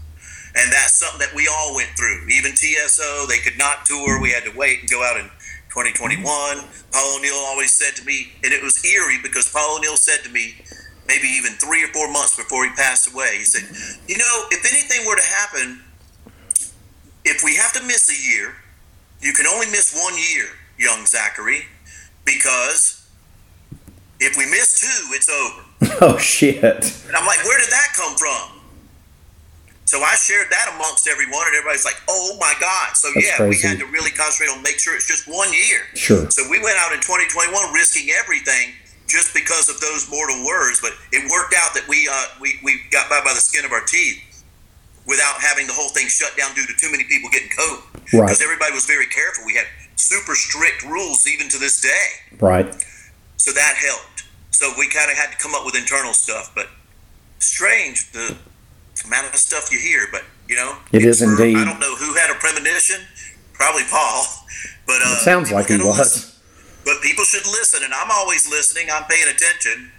And 0.56 0.72
that's 0.72 0.96
something 0.96 1.20
that 1.20 1.36
we 1.36 1.46
all 1.52 1.76
went 1.76 1.92
through. 2.00 2.26
Even 2.32 2.56
TSO, 2.56 3.28
they 3.28 3.36
could 3.44 3.58
not 3.58 3.84
tour. 3.84 4.18
We 4.18 4.32
had 4.32 4.48
to 4.48 4.56
wait 4.56 4.80
and 4.80 4.88
go 4.88 5.04
out 5.04 5.20
in 5.20 5.28
2021. 5.68 6.24
Paul 6.24 6.64
O'Neill 7.20 7.36
always 7.52 7.76
said 7.76 7.94
to 8.00 8.04
me, 8.08 8.32
and 8.42 8.56
it 8.56 8.62
was 8.64 8.82
eerie 8.82 9.20
because 9.22 9.52
Paul 9.52 9.76
O'Neill 9.76 10.00
said 10.00 10.24
to 10.24 10.32
me, 10.32 10.56
maybe 11.06 11.28
even 11.28 11.52
three 11.60 11.84
or 11.84 11.92
four 11.92 12.10
months 12.10 12.34
before 12.34 12.64
he 12.64 12.72
passed 12.72 13.12
away, 13.12 13.36
he 13.36 13.44
said, 13.44 13.68
You 14.08 14.16
know, 14.16 14.48
if 14.50 14.64
anything 14.64 15.06
were 15.06 15.20
to 15.20 15.28
happen, 15.28 15.84
if 17.26 17.44
we 17.44 17.54
have 17.56 17.74
to 17.74 17.82
miss 17.84 18.08
a 18.08 18.16
year, 18.16 18.56
you 19.26 19.32
can 19.32 19.46
only 19.46 19.66
miss 19.66 19.90
one 19.92 20.14
year, 20.14 20.46
young 20.78 21.04
Zachary, 21.04 21.66
because 22.24 23.04
if 24.20 24.38
we 24.38 24.46
miss 24.46 24.80
two, 24.80 25.10
it's 25.10 25.28
over. 25.28 25.62
oh 26.06 26.16
shit, 26.16 26.62
And 26.62 27.16
I'm 27.16 27.26
like, 27.26 27.42
where 27.44 27.58
did 27.58 27.70
that 27.70 27.88
come 27.96 28.16
from? 28.16 28.62
So 29.84 30.00
I 30.02 30.14
shared 30.14 30.46
that 30.50 30.70
amongst 30.74 31.06
everyone, 31.06 31.46
and 31.46 31.54
everybody's 31.54 31.84
like, 31.84 31.94
"Oh 32.08 32.36
my 32.40 32.52
god!" 32.58 32.96
So 32.96 33.06
That's 33.14 33.38
yeah, 33.38 33.46
we 33.46 33.54
had 33.62 33.78
to 33.78 33.86
really 33.86 34.10
concentrate 34.10 34.50
on 34.50 34.60
make 34.62 34.80
sure 34.80 34.96
it's 34.96 35.06
just 35.06 35.28
one 35.30 35.52
year. 35.52 35.86
sure, 35.94 36.28
So 36.30 36.42
we 36.50 36.58
went 36.58 36.74
out 36.78 36.90
in 36.90 36.98
2021 36.98 37.54
risking 37.72 38.10
everything 38.10 38.74
just 39.06 39.32
because 39.32 39.68
of 39.70 39.78
those 39.78 40.10
mortal 40.10 40.42
words. 40.44 40.82
But 40.82 40.90
it 41.12 41.30
worked 41.30 41.54
out 41.54 41.70
that 41.78 41.86
we 41.86 42.08
uh, 42.10 42.34
we 42.40 42.58
we 42.64 42.82
got 42.90 43.08
by 43.08 43.22
by 43.22 43.30
the 43.30 43.38
skin 43.38 43.64
of 43.64 43.70
our 43.70 43.86
teeth 43.86 44.18
without 45.06 45.40
having 45.40 45.66
the 45.66 45.72
whole 45.72 45.88
thing 45.90 46.08
shut 46.08 46.36
down 46.36 46.54
due 46.54 46.66
to 46.66 46.74
too 46.78 46.90
many 46.90 47.04
people 47.04 47.30
getting 47.30 47.48
COVID. 47.50 47.82
Right. 48.12 48.26
Because 48.26 48.42
everybody 48.42 48.72
was 48.74 48.86
very 48.86 49.06
careful. 49.06 49.44
We 49.46 49.54
had 49.54 49.66
super 49.96 50.34
strict 50.34 50.82
rules 50.84 51.26
even 51.26 51.48
to 51.48 51.58
this 51.58 51.80
day. 51.80 52.36
right, 52.40 52.66
So 53.36 53.52
that 53.52 53.74
helped. 53.78 54.24
So 54.50 54.72
we 54.78 54.88
kind 54.88 55.10
of 55.10 55.16
had 55.16 55.30
to 55.30 55.38
come 55.38 55.54
up 55.54 55.64
with 55.64 55.76
internal 55.76 56.12
stuff, 56.14 56.52
but 56.54 56.68
strange 57.38 58.10
the 58.12 58.36
amount 59.04 59.26
of 59.32 59.36
stuff 59.36 59.70
you 59.72 59.78
hear. 59.78 60.06
But 60.10 60.24
You 60.48 60.54
know, 60.56 60.78
It 60.92 61.04
is 61.04 61.18
For- 61.18 61.24
indeed. 61.26 61.56
I 61.56 61.64
don't 61.64 61.80
know 61.80 61.96
who 61.96 62.14
had 62.14 62.30
a 62.30 62.34
premonition. 62.38 63.00
Probably 63.52 63.82
Paul, 63.90 64.26
but 64.86 65.00
uh, 65.02 65.16
It 65.18 65.24
sounds 65.24 65.50
like 65.50 65.66
he 65.68 65.76
was. 65.78 65.98
listen. 65.98 66.32
But 66.84 67.00
people 67.02 67.24
should 67.24 67.46
listen, 67.46 67.82
and 67.82 67.92
I'm 67.92 68.10
always 68.12 68.48
listening. 68.48 68.86
I'm 68.92 69.04
paying 69.04 69.26
attention, 69.26 69.90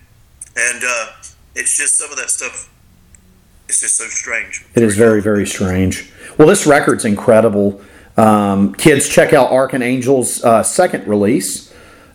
and 0.56 0.84
uh, 0.84 1.08
it's 1.56 1.76
just 1.78 1.98
some 1.98 2.10
of 2.12 2.17
that 2.17 2.30
stuff. 2.30 2.70
It's 3.67 3.82
just 3.82 3.97
so 3.97 4.06
strange. 4.06 4.65
It 4.75 4.84
is 4.84 4.95
very, 4.95 5.21
very 5.21 5.45
strange. 5.45 6.10
Well, 6.38 6.47
this 6.47 6.65
record's 6.65 7.03
incredible. 7.03 7.82
Um, 8.15 8.73
kids, 8.73 9.10
check 9.10 9.34
out 9.34 9.51
Archon 9.51 9.82
Angel's 9.82 10.43
uh, 10.43 10.63
second 10.63 11.08
release 11.08 11.73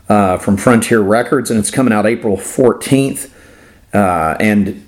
uh, 0.09 0.38
from 0.38 0.57
Frontier 0.57 1.01
Records, 1.01 1.51
and 1.51 1.61
it's 1.61 1.71
coming 1.71 1.93
out 1.93 2.07
April 2.07 2.37
14th. 2.37 3.31
Uh, 3.93 4.37
and 4.41 4.87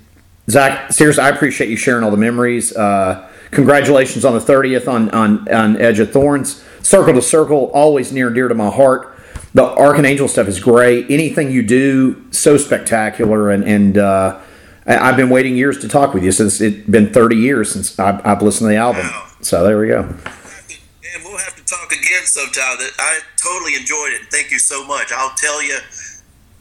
Zak, 0.49 0.91
seriously, 0.91 1.23
I 1.23 1.29
appreciate 1.29 1.69
you 1.69 1.77
sharing 1.77 2.03
all 2.03 2.11
the 2.11 2.17
memories. 2.17 2.75
Uh, 2.75 3.29
congratulations 3.51 4.25
on 4.25 4.33
the 4.33 4.39
30th 4.39 4.87
on, 4.87 5.09
on, 5.11 5.47
on 5.53 5.77
Edge 5.79 5.99
of 5.99 6.11
Thorns. 6.11 6.63
Circle 6.81 7.15
II 7.15 7.21
Circle, 7.21 7.71
always 7.73 8.11
near 8.11 8.27
and 8.27 8.35
dear 8.35 8.47
to 8.47 8.55
my 8.55 8.69
heart. 8.69 9.17
The 9.53 9.63
Archon 9.63 10.05
Angel 10.05 10.27
stuff 10.27 10.47
is 10.47 10.59
great. 10.59 11.09
Anything 11.09 11.51
you 11.51 11.63
do, 11.63 12.25
so 12.31 12.57
spectacular. 12.57 13.51
And, 13.51 13.63
and 13.63 13.97
uh, 13.97 14.39
I've 14.87 15.17
been 15.17 15.29
waiting 15.29 15.55
years 15.55 15.79
to 15.79 15.87
talk 15.87 16.13
with 16.13 16.23
you 16.23 16.31
since 16.31 16.61
it's 16.61 16.87
been 16.87 17.11
30 17.11 17.35
years 17.35 17.71
since 17.71 17.97
I've, 17.97 18.25
I've 18.25 18.41
listened 18.41 18.69
to 18.69 18.73
the 18.73 18.77
album. 18.77 19.07
Wow. 19.07 19.27
So 19.41 19.63
there 19.63 19.79
we 19.79 19.87
go. 19.87 20.01
And 20.01 21.23
we'll 21.23 21.37
have 21.37 21.55
to 21.55 21.65
talk 21.65 21.91
again 21.91 22.25
sometime. 22.25 22.77
That 22.77 22.91
I 22.99 23.19
totally 23.41 23.75
enjoyed 23.75 24.13
it. 24.13 24.21
Thank 24.31 24.51
you 24.51 24.59
so 24.59 24.85
much. 24.85 25.11
I'll 25.11 25.35
tell 25.37 25.63
you. 25.63 25.77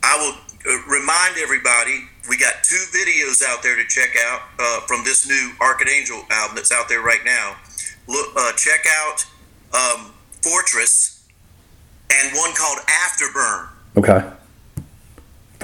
I 0.02 0.16
will 0.18 0.72
uh, 0.72 0.78
remind 0.86 1.36
everybody 1.38 2.04
we 2.28 2.36
got 2.36 2.54
two 2.62 2.82
videos 2.92 3.42
out 3.46 3.62
there 3.62 3.76
to 3.76 3.84
check 3.88 4.10
out 4.26 4.42
uh, 4.58 4.80
from 4.86 5.02
this 5.04 5.26
new 5.26 5.52
Archon 5.60 5.88
Angel 5.88 6.22
album 6.30 6.56
that's 6.56 6.72
out 6.72 6.88
there 6.88 7.02
right 7.02 7.24
now. 7.24 7.56
Look, 8.08 8.34
uh, 8.36 8.52
check 8.52 8.86
out 9.02 9.26
um, 9.74 10.12
Fortress 10.42 11.26
and 12.10 12.36
one 12.36 12.52
called 12.54 12.78
Afterburn. 12.86 13.68
Okay. 13.96 14.30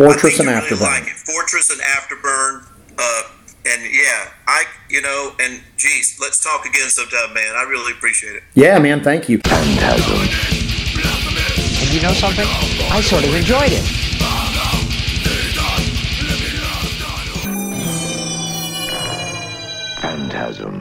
I 0.00 0.12
Fortress 0.12 0.38
and 0.40 0.48
you 0.48 0.54
really 0.54 0.66
Afterburn. 0.68 0.80
like. 0.80 1.08
Fortress 1.10 1.70
and 1.70 1.80
Afterburn. 1.80 2.66
Uh, 2.98 3.22
and 3.66 3.82
yeah, 3.92 4.30
I 4.46 4.64
you 4.88 5.02
know, 5.02 5.32
and 5.40 5.60
geez, 5.76 6.16
let's 6.20 6.42
talk 6.42 6.64
again 6.64 6.88
sometime, 6.88 7.34
man. 7.34 7.54
I 7.56 7.62
really 7.62 7.92
appreciate 7.92 8.36
it. 8.36 8.42
Yeah, 8.54 8.78
man, 8.78 9.02
thank 9.02 9.28
you. 9.28 9.40
And 9.44 9.76
you 11.92 12.00
know 12.00 12.12
something? 12.12 12.46
I 12.90 13.00
sort 13.02 13.24
of 13.24 13.34
enjoyed 13.34 13.72
it. 13.72 13.84
Phantasm. 20.00 20.79